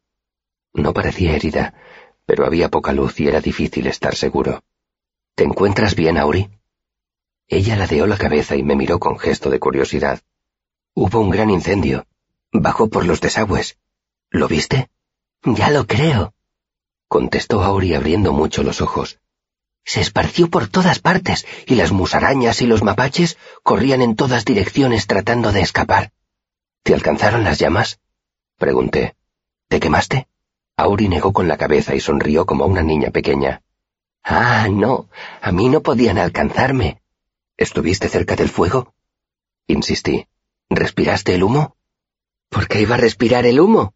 No 0.74 0.94
parecía 0.94 1.36
herida, 1.36 1.74
pero 2.26 2.46
había 2.46 2.70
poca 2.70 2.92
luz 2.92 3.20
y 3.22 3.30
era 3.30 3.40
difícil 3.40 3.88
estar 3.88 4.14
seguro. 4.14 4.62
¿Te 5.36 5.46
encuentras 5.46 5.96
bien, 5.96 6.18
Auri? 6.18 6.50
Ella 7.48 7.78
ladeó 7.78 8.08
la 8.08 8.18
cabeza 8.18 8.58
y 8.58 8.64
me 8.64 8.76
miró 8.76 9.00
con 9.00 9.18
gesto 9.18 9.50
de 9.50 9.60
curiosidad. 9.60 10.22
Hubo 10.94 11.22
un 11.22 11.30
gran 11.30 11.50
incendio. 11.50 12.08
Bajó 12.52 12.90
por 12.90 13.06
los 13.06 13.22
desagües. 13.22 13.78
¿Lo 14.30 14.48
viste? 14.48 14.90
Ya 15.44 15.70
lo 15.70 15.88
creo, 15.88 16.34
contestó 17.08 17.64
Auri 17.64 17.94
abriendo 17.94 18.34
mucho 18.34 18.64
los 18.64 18.82
ojos. 18.82 19.20
Se 19.84 20.02
esparció 20.02 20.50
por 20.50 20.68
todas 20.68 21.00
partes 21.00 21.46
y 21.68 21.76
las 21.76 21.92
musarañas 21.92 22.62
y 22.62 22.68
los 22.68 22.84
mapaches 22.84 23.38
corrían 23.62 24.02
en 24.02 24.16
todas 24.16 24.44
direcciones 24.44 25.06
tratando 25.06 25.52
de 25.52 25.62
escapar. 25.62 26.12
¿Te 26.84 26.94
alcanzaron 26.94 27.44
las 27.44 27.60
llamas? 27.60 28.00
Pregunté. 28.58 29.16
¿Te 29.68 29.80
quemaste? 29.80 30.28
Auri 30.78 31.08
negó 31.08 31.34
con 31.34 31.48
la 31.48 31.58
cabeza 31.58 31.96
y 31.96 32.00
sonrió 32.00 32.46
como 32.46 32.66
una 32.66 32.82
niña 32.82 33.12
pequeña. 33.12 33.62
Ah, 34.24 34.68
no, 34.72 35.08
a 35.42 35.52
mí 35.52 35.70
no 35.70 35.82
podían 35.82 36.18
alcanzarme. 36.18 37.02
¿Estuviste 37.58 38.10
cerca 38.10 38.36
del 38.36 38.50
fuego? 38.50 38.94
Insistí. 39.68 40.28
¿Respiraste 40.70 41.36
el 41.36 41.44
humo? 41.44 41.78
¿Por 42.50 42.68
qué 42.68 42.82
iba 42.82 42.96
a 42.96 43.00
respirar 43.00 43.46
el 43.46 43.60
humo? 43.60 43.94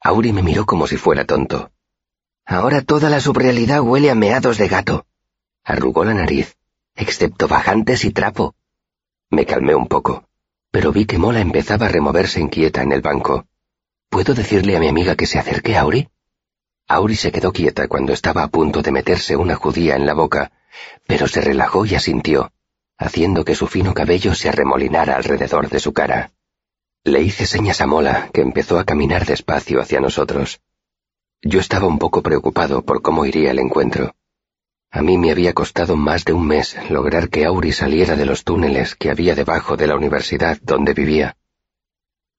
Auri 0.00 0.32
me 0.32 0.42
miró 0.42 0.66
como 0.66 0.86
si 0.86 0.96
fuera 0.96 1.24
tonto. 1.24 1.72
Ahora 2.46 2.80
toda 2.82 3.10
la 3.10 3.20
subrealidad 3.20 3.80
huele 3.80 4.08
a 4.08 4.14
meados 4.14 4.56
de 4.56 4.68
gato. 4.68 5.04
Arrugó 5.64 6.04
la 6.04 6.14
nariz, 6.14 6.56
excepto 6.94 7.48
bajantes 7.48 8.04
y 8.04 8.12
trapo. 8.12 8.54
Me 9.30 9.44
calmé 9.44 9.74
un 9.74 9.88
poco, 9.88 10.28
pero 10.70 10.92
vi 10.92 11.06
que 11.06 11.18
Mola 11.18 11.40
empezaba 11.40 11.86
a 11.86 11.88
removerse 11.88 12.40
inquieta 12.40 12.82
en 12.82 12.92
el 12.92 13.02
banco. 13.02 13.46
¿Puedo 14.08 14.32
decirle 14.32 14.76
a 14.76 14.80
mi 14.80 14.86
amiga 14.86 15.16
que 15.16 15.26
se 15.26 15.40
acerque 15.40 15.76
a 15.76 15.80
Auri? 15.80 16.08
Auri 16.86 17.16
se 17.16 17.32
quedó 17.32 17.52
quieta 17.52 17.88
cuando 17.88 18.12
estaba 18.12 18.44
a 18.44 18.48
punto 18.48 18.80
de 18.80 18.92
meterse 18.92 19.34
una 19.34 19.56
judía 19.56 19.96
en 19.96 20.06
la 20.06 20.14
boca, 20.14 20.52
pero 21.04 21.26
se 21.26 21.40
relajó 21.40 21.84
y 21.84 21.96
asintió, 21.96 22.52
haciendo 22.96 23.44
que 23.44 23.56
su 23.56 23.66
fino 23.66 23.92
cabello 23.92 24.36
se 24.36 24.48
arremolinara 24.48 25.16
alrededor 25.16 25.68
de 25.68 25.80
su 25.80 25.92
cara. 25.92 26.30
Le 27.02 27.22
hice 27.22 27.44
señas 27.44 27.80
a 27.80 27.88
Mola, 27.88 28.30
que 28.32 28.40
empezó 28.40 28.78
a 28.78 28.84
caminar 28.84 29.26
despacio 29.26 29.80
hacia 29.80 30.00
nosotros. 30.00 30.60
Yo 31.42 31.60
estaba 31.60 31.86
un 31.86 31.98
poco 31.98 32.22
preocupado 32.22 32.82
por 32.82 33.02
cómo 33.02 33.24
iría 33.24 33.50
el 33.50 33.58
encuentro. 33.58 34.14
A 34.90 35.02
mí 35.02 35.18
me 35.18 35.30
había 35.30 35.52
costado 35.52 35.96
más 35.96 36.24
de 36.24 36.32
un 36.32 36.46
mes 36.46 36.76
lograr 36.90 37.28
que 37.28 37.44
Auri 37.44 37.72
saliera 37.72 38.16
de 38.16 38.24
los 38.24 38.44
túneles 38.44 38.94
que 38.94 39.10
había 39.10 39.34
debajo 39.34 39.76
de 39.76 39.86
la 39.86 39.96
universidad 39.96 40.58
donde 40.62 40.94
vivía. 40.94 41.36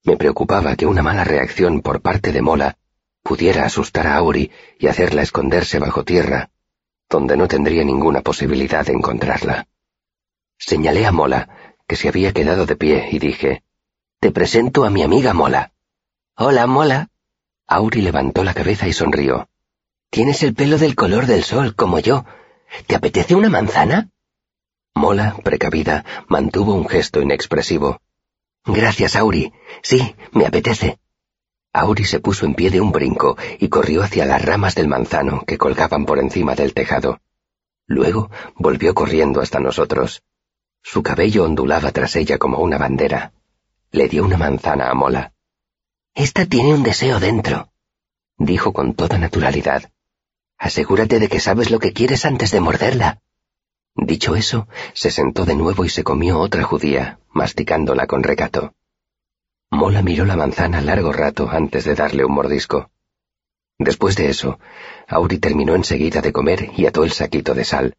Me 0.04 0.18
preocupaba 0.18 0.76
que 0.76 0.86
una 0.86 1.04
mala 1.04 1.24
reacción 1.24 1.82
por 1.82 2.02
parte 2.02 2.32
de 2.32 2.42
Mola 2.42 2.78
pudiera 3.24 3.66
asustar 3.66 4.08
a 4.08 4.16
Auri 4.16 4.52
y 4.80 4.88
hacerla 4.88 5.22
esconderse 5.22 5.80
bajo 5.80 6.04
tierra, 6.04 6.50
donde 7.10 7.36
no 7.36 7.48
tendría 7.48 7.84
ninguna 7.84 8.22
posibilidad 8.22 8.86
de 8.86 8.94
encontrarla. 8.94 9.68
Señalé 10.58 11.06
a 11.06 11.12
Mola, 11.12 11.74
que 11.88 11.96
se 11.96 12.08
había 12.08 12.34
quedado 12.34 12.66
de 12.66 12.76
pie, 12.76 13.10
y 13.12 13.20
dije, 13.20 13.64
Te 14.20 14.32
presento 14.32 14.86
a 14.86 14.90
mi 14.90 15.04
amiga 15.04 15.34
Mola. 15.34 15.74
Hola, 16.36 16.68
Mola. 16.68 17.10
Auri 17.68 18.02
levantó 18.02 18.44
la 18.44 18.54
cabeza 18.54 18.88
y 18.88 18.94
sonrió. 18.94 19.50
Tienes 20.10 20.42
el 20.44 20.54
pelo 20.54 20.78
del 20.78 20.96
color 20.96 21.26
del 21.26 21.44
sol, 21.44 21.76
como 21.76 22.00
yo, 22.00 22.26
¿Te 22.86 22.96
apetece 22.96 23.36
una 23.36 23.50
manzana? 23.50 24.10
Mola, 24.94 25.36
precavida, 25.44 26.06
mantuvo 26.28 26.74
un 26.74 26.88
gesto 26.88 27.22
inexpresivo. 27.22 28.02
Gracias, 28.66 29.16
Auri. 29.16 29.54
Sí, 29.82 30.16
me 30.32 30.46
apetece. 30.46 31.00
Auri 31.74 32.06
se 32.06 32.20
puso 32.20 32.46
en 32.46 32.56
pie 32.56 32.70
de 32.72 32.82
un 32.82 32.92
brinco 32.92 33.38
y 33.60 33.70
corrió 33.70 34.04
hacia 34.04 34.26
las 34.26 34.44
ramas 34.44 34.76
del 34.76 34.88
manzano 34.88 35.44
que 35.46 35.58
colgaban 35.58 36.06
por 36.06 36.20
encima 36.20 36.56
del 36.56 36.74
tejado. 36.74 37.20
Luego 37.86 38.32
volvió 38.56 38.94
corriendo 38.94 39.40
hasta 39.42 39.60
nosotros. 39.60 40.24
Su 40.82 41.04
cabello 41.04 41.44
ondulaba 41.44 41.92
tras 41.92 42.16
ella 42.16 42.38
como 42.38 42.60
una 42.60 42.78
bandera. 42.78 43.34
Le 43.92 44.08
dio 44.10 44.26
una 44.26 44.38
manzana 44.38 44.90
a 44.90 44.94
Mola. 44.94 45.34
Esta 46.18 46.48
tiene 46.48 46.74
un 46.74 46.82
deseo 46.82 47.20
dentro, 47.20 47.70
dijo 48.40 48.74
con 48.74 48.96
toda 48.96 49.20
naturalidad. 49.20 49.92
Asegúrate 50.58 51.20
de 51.20 51.30
que 51.30 51.40
sabes 51.40 51.70
lo 51.70 51.78
que 51.78 51.94
quieres 51.94 52.26
antes 52.26 52.50
de 52.50 52.60
morderla. 52.60 53.22
Dicho 53.94 54.36
eso, 54.36 54.68
se 54.96 55.12
sentó 55.12 55.46
de 55.46 55.56
nuevo 55.56 55.86
y 55.86 55.90
se 55.90 56.04
comió 56.04 56.40
otra 56.40 56.64
judía, 56.64 57.20
masticándola 57.30 58.08
con 58.08 58.24
recato. 58.24 58.74
Mola 59.70 60.02
miró 60.02 60.26
la 60.26 60.36
manzana 60.36 60.82
largo 60.82 61.14
rato 61.14 61.50
antes 61.52 61.86
de 61.86 61.94
darle 61.94 62.26
un 62.26 62.34
mordisco. 62.34 62.90
Después 63.78 64.16
de 64.16 64.30
eso, 64.30 64.60
Auri 65.08 65.38
terminó 65.38 65.76
enseguida 65.76 66.22
de 66.22 66.34
comer 66.34 66.72
y 66.76 66.88
ató 66.88 67.04
el 67.04 67.12
saquito 67.12 67.54
de 67.54 67.64
sal. 67.64 67.96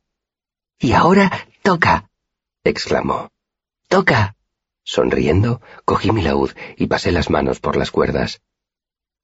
Y 0.80 0.90
ahora 0.90 1.30
toca, 1.62 2.10
exclamó. 2.64 3.30
Toca. 3.86 4.34
Sonriendo, 4.88 5.60
cogí 5.84 6.12
mi 6.12 6.22
laúd 6.22 6.52
y 6.78 6.86
pasé 6.86 7.12
las 7.12 7.28
manos 7.28 7.60
por 7.60 7.76
las 7.76 7.90
cuerdas. 7.90 8.40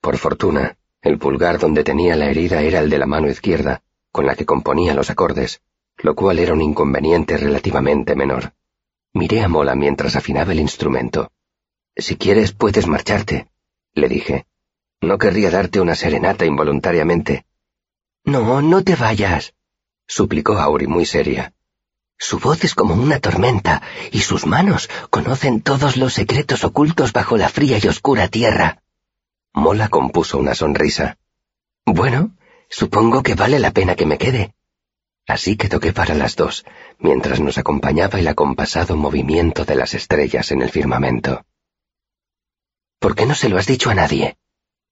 Por 0.03 0.19
fortuna, 0.19 0.77
el 1.01 1.17
pulgar 1.17 1.59
donde 1.59 1.85
tenía 1.85 2.17
la 2.17 2.27
herida 2.27 2.61
era 2.61 2.81
el 2.81 2.91
de 2.91 2.99
la 2.99 3.07
mano 3.07 3.31
izquierda, 3.31 3.83
con 4.13 4.27
la 4.27 4.35
que 4.35 4.45
componía 4.45 4.93
los 4.93 5.09
acordes, 5.09 5.63
lo 5.97 6.15
cual 6.15 6.39
era 6.39 6.53
un 6.53 6.61
inconveniente 6.61 7.39
relativamente 7.39 8.15
menor. 8.15 8.53
Miré 9.15 9.43
a 9.43 9.49
Mola 9.49 9.75
mientras 9.75 10.17
afinaba 10.17 10.53
el 10.53 10.61
instrumento. 10.61 11.33
Si 11.97 12.19
quieres 12.19 12.53
puedes 12.53 12.87
marcharte, 12.87 13.49
le 13.95 14.11
dije. 14.11 14.45
No 15.01 15.17
querría 15.17 15.51
darte 15.51 15.81
una 15.81 15.95
serenata 15.95 16.45
involuntariamente. 16.45 17.47
No, 18.23 18.61
no 18.61 18.85
te 18.85 18.97
vayas, 18.97 19.55
suplicó 20.07 20.59
Auri 20.59 20.89
muy 20.89 21.07
seria. 21.07 21.55
Su 22.19 22.39
voz 22.39 22.65
es 22.65 22.75
como 22.75 22.95
una 22.95 23.19
tormenta, 23.21 23.83
y 24.13 24.21
sus 24.21 24.47
manos 24.47 24.89
conocen 25.11 25.61
todos 25.61 25.97
los 25.97 26.15
secretos 26.15 26.65
ocultos 26.65 27.13
bajo 27.13 27.37
la 27.37 27.49
fría 27.49 27.79
y 27.83 27.87
oscura 27.89 28.29
tierra. 28.29 28.83
Mola 29.53 29.89
compuso 29.89 30.39
una 30.39 30.55
sonrisa. 30.55 31.19
Bueno, 31.85 32.37
supongo 32.69 33.23
que 33.23 33.35
vale 33.35 33.59
la 33.59 33.73
pena 33.73 33.95
que 33.95 34.07
me 34.07 34.19
quede. 34.19 34.55
Así 35.27 35.57
que 35.57 35.69
toqué 35.69 35.93
para 35.93 36.15
las 36.15 36.37
dos, 36.37 36.65
mientras 36.99 37.41
nos 37.41 37.57
acompañaba 37.59 38.19
el 38.19 38.29
acompasado 38.29 38.97
movimiento 38.97 39.65
de 39.65 39.75
las 39.75 39.95
estrellas 39.95 40.51
en 40.51 40.63
el 40.63 40.71
firmamento. 40.71 41.45
¿Por 42.99 43.15
qué 43.15 43.27
no 43.27 43.35
se 43.35 43.49
lo 43.49 43.59
has 43.59 43.67
dicho 43.67 43.91
a 43.91 43.95
nadie? 43.95 44.37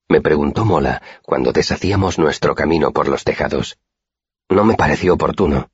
me 0.09 0.21
preguntó 0.21 0.65
Mola 0.65 1.03
cuando 1.23 1.53
deshacíamos 1.53 2.19
nuestro 2.19 2.55
camino 2.55 2.93
por 2.93 3.09
los 3.09 3.25
tejados. 3.25 3.79
No 4.51 4.65
me 4.65 4.75
pareció 4.75 5.15
oportuno, 5.15 5.71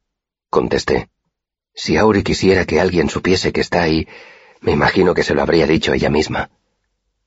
contesté. 0.49 1.09
Si 1.83 1.97
Auri 1.97 2.23
quisiera 2.23 2.67
que 2.69 2.81
alguien 2.85 3.09
supiese 3.09 3.53
que 3.55 3.63
está 3.67 3.79
ahí, 3.83 4.01
me 4.61 4.73
imagino 4.73 5.15
que 5.15 5.27
se 5.27 5.35
lo 5.35 5.43
habría 5.43 5.67
dicho 5.67 5.93
ella 5.93 6.11
misma. 6.11 6.51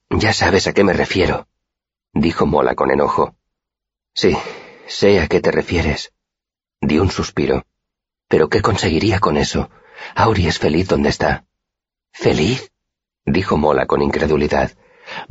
Ya 0.09 0.31
sabes 0.33 0.67
a 0.67 0.73
qué 0.73 0.83
me 0.83 0.93
refiero 0.93 1.47
dijo 2.13 2.45
Mola 2.45 2.75
con 2.75 2.91
enojo. 2.91 3.35
Sí, 4.13 4.35
sé 4.87 5.19
a 5.21 5.27
qué 5.27 5.39
te 5.39 5.51
refieres. 5.51 6.11
Di 6.81 6.99
un 6.99 7.11
suspiro. 7.11 7.65
Pero 8.27 8.49
¿qué 8.49 8.61
conseguiría 8.61 9.19
con 9.19 9.37
eso? 9.37 9.69
Auri 10.15 10.47
es 10.47 10.59
feliz 10.59 10.87
donde 10.87 11.09
está. 11.09 11.45
¿Feliz? 12.11 12.71
dijo 13.25 13.57
Mola 13.57 13.85
con 13.85 14.01
incredulidad. 14.01 14.71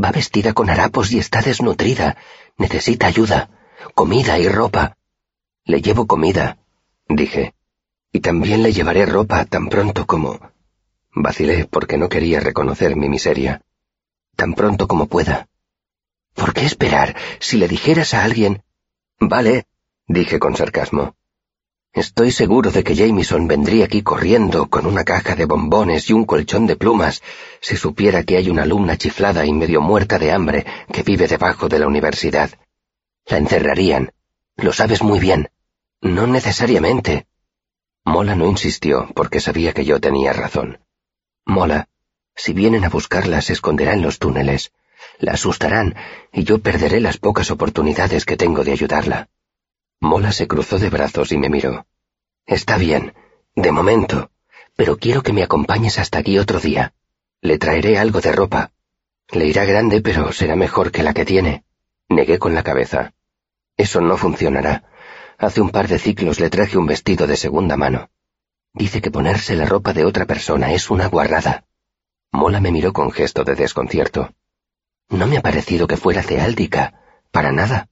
Va 0.03 0.13
vestida 0.13 0.53
con 0.53 0.71
harapos 0.71 1.13
y 1.13 1.19
está 1.19 1.43
desnutrida. 1.43 2.17
Necesita 2.57 3.07
ayuda, 3.07 3.51
comida 3.95 4.39
y 4.39 4.49
ropa. 4.49 4.97
Le 5.65 5.81
llevo 5.81 6.07
comida, 6.07 6.59
dije. 7.09 7.55
Y 8.13 8.21
también 8.21 8.63
le 8.63 8.73
llevaré 8.73 9.07
ropa 9.07 9.45
tan 9.45 9.69
pronto 9.69 10.07
como... 10.07 10.41
Vacilé 11.13 11.67
porque 11.67 11.99
no 11.99 12.09
quería 12.09 12.41
reconocer 12.41 12.97
mi 12.97 13.09
miseria. 13.09 13.63
Tan 14.37 14.55
pronto 14.55 14.87
como 14.89 15.07
pueda. 15.07 15.49
¿Por 16.35 16.55
qué 16.55 16.65
esperar 16.65 17.17
si 17.41 17.57
le 17.57 17.69
dijeras 17.69 18.15
a 18.15 18.25
alguien? 18.25 18.63
Vale, 19.19 19.67
dije 20.07 20.39
con 20.39 20.57
sarcasmo. 20.57 21.15
Estoy 21.93 22.31
seguro 22.31 22.71
de 22.71 22.85
que 22.85 22.95
Jameson 22.95 23.49
vendría 23.49 23.87
aquí 23.87 24.03
corriendo 24.03 24.71
con 24.71 24.87
una 24.87 25.03
caja 25.03 25.35
de 25.35 25.45
bombones 25.45 26.09
y 26.09 26.13
un 26.13 26.25
colchón 26.25 26.69
de 26.69 26.77
plumas 26.77 27.21
si 27.61 27.77
supiera 27.77 28.23
que 28.23 28.37
hay 28.37 28.49
una 28.49 28.63
alumna 28.63 28.97
chiflada 28.97 29.45
y 29.45 29.53
medio 29.53 29.81
muerta 29.81 30.19
de 30.19 30.31
hambre 30.31 30.65
que 30.93 31.03
vive 31.03 31.27
debajo 31.27 31.69
de 31.69 31.81
la 31.81 31.89
universidad. 31.89 32.51
La 33.27 33.39
encerrarían. 33.39 34.13
Lo 34.57 34.73
sabes 34.73 35.03
muy 35.03 35.19
bien. 35.19 35.51
No 36.01 36.29
necesariamente. 36.29 37.27
Mola 38.05 38.35
no 38.35 38.47
insistió 38.47 39.09
porque 39.15 39.41
sabía 39.41 39.73
que 39.73 39.85
yo 39.85 40.01
tenía 40.01 40.33
razón. 40.33 40.81
Mola, 41.45 41.89
si 42.35 42.53
vienen 42.53 42.85
a 42.85 42.89
buscarla 42.89 43.41
se 43.41 43.53
esconderá 43.53 43.93
en 43.95 44.03
los 44.03 44.19
túneles 44.19 44.73
la 45.19 45.33
asustarán 45.33 45.95
y 46.33 46.45
yo 46.45 46.59
perderé 46.61 47.01
las 47.01 47.19
pocas 47.19 47.51
oportunidades 47.51 48.25
que 48.25 48.37
tengo 48.37 48.65
de 48.65 48.73
ayudarla. 48.73 49.29
Mola 50.01 50.33
se 50.33 50.49
cruzó 50.49 50.79
de 50.79 50.91
brazos 50.91 51.33
y 51.33 51.39
me 51.39 51.51
miró. 51.51 51.87
Está 52.47 52.77
bien, 52.77 53.15
de 53.55 53.73
momento, 53.73 54.31
pero 54.77 54.97
quiero 54.97 55.23
que 55.23 55.33
me 55.33 55.43
acompañes 55.43 55.99
hasta 55.99 56.19
aquí 56.19 56.39
otro 56.39 56.59
día. 56.59 56.95
Le 57.43 57.59
traeré 57.59 57.99
algo 57.99 58.21
de 58.21 58.33
ropa. 58.33 58.73
Le 59.31 59.47
irá 59.47 59.65
grande, 59.65 60.01
pero 60.01 60.33
será 60.33 60.57
mejor 60.57 60.91
que 60.91 61.03
la 61.03 61.15
que 61.15 61.25
tiene. 61.25 61.65
Negué 62.09 62.39
con 62.39 62.55
la 62.55 62.63
cabeza. 62.63 63.13
Eso 63.77 64.01
no 64.01 64.17
funcionará. 64.17 64.85
Hace 65.41 65.63
un 65.63 65.71
par 65.71 65.89
de 65.89 65.99
ciclos 65.99 66.39
le 66.39 66.51
traje 66.51 66.77
un 66.77 66.85
vestido 66.85 67.27
de 67.27 67.35
segunda 67.35 67.79
mano. 67.79 68.11
Dice 68.75 69.01
que 69.01 69.11
ponerse 69.11 69.57
la 69.57 69.65
ropa 69.65 69.95
de 69.95 70.05
otra 70.05 70.27
persona 70.27 70.71
es 70.75 70.91
una 70.91 71.09
guarrada. 71.09 71.65
Mola 72.31 72.61
me 72.61 72.71
miró 72.71 72.93
con 72.93 73.11
gesto 73.11 73.43
de 73.43 73.55
desconcierto. 73.55 74.35
No 75.09 75.27
me 75.27 75.39
ha 75.39 75.41
parecido 75.41 75.87
que 75.87 75.97
fuera 75.97 76.23
ceáldica, 76.23 77.01
para 77.31 77.53
nada. 77.53 77.89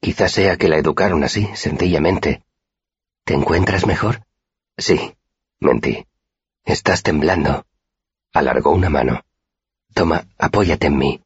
Quizás 0.00 0.32
sea 0.32 0.56
que 0.56 0.66
la 0.66 0.76
educaron 0.76 1.22
así, 1.22 1.48
sencillamente. 1.54 2.42
¿Te 3.22 3.34
encuentras 3.34 3.86
mejor? 3.86 4.26
Sí, 4.76 5.14
mentí. 5.60 6.04
Estás 6.64 7.04
temblando. 7.04 7.64
Alargó 8.32 8.72
una 8.72 8.90
mano. 8.90 9.20
Toma, 9.94 10.26
apóyate 10.36 10.88
en 10.88 10.98
mí. 10.98 11.22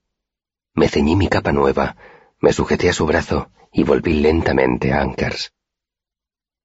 Me 0.74 0.88
ceñí 0.88 1.16
mi 1.16 1.28
capa 1.28 1.52
nueva, 1.52 1.96
me 2.40 2.52
sujeté 2.52 2.90
a 2.90 2.92
su 2.92 3.06
brazo 3.06 3.50
y 3.76 3.84
volví 3.84 4.20
lentamente 4.20 4.92
a 4.92 5.02
Ankers. 5.02 5.55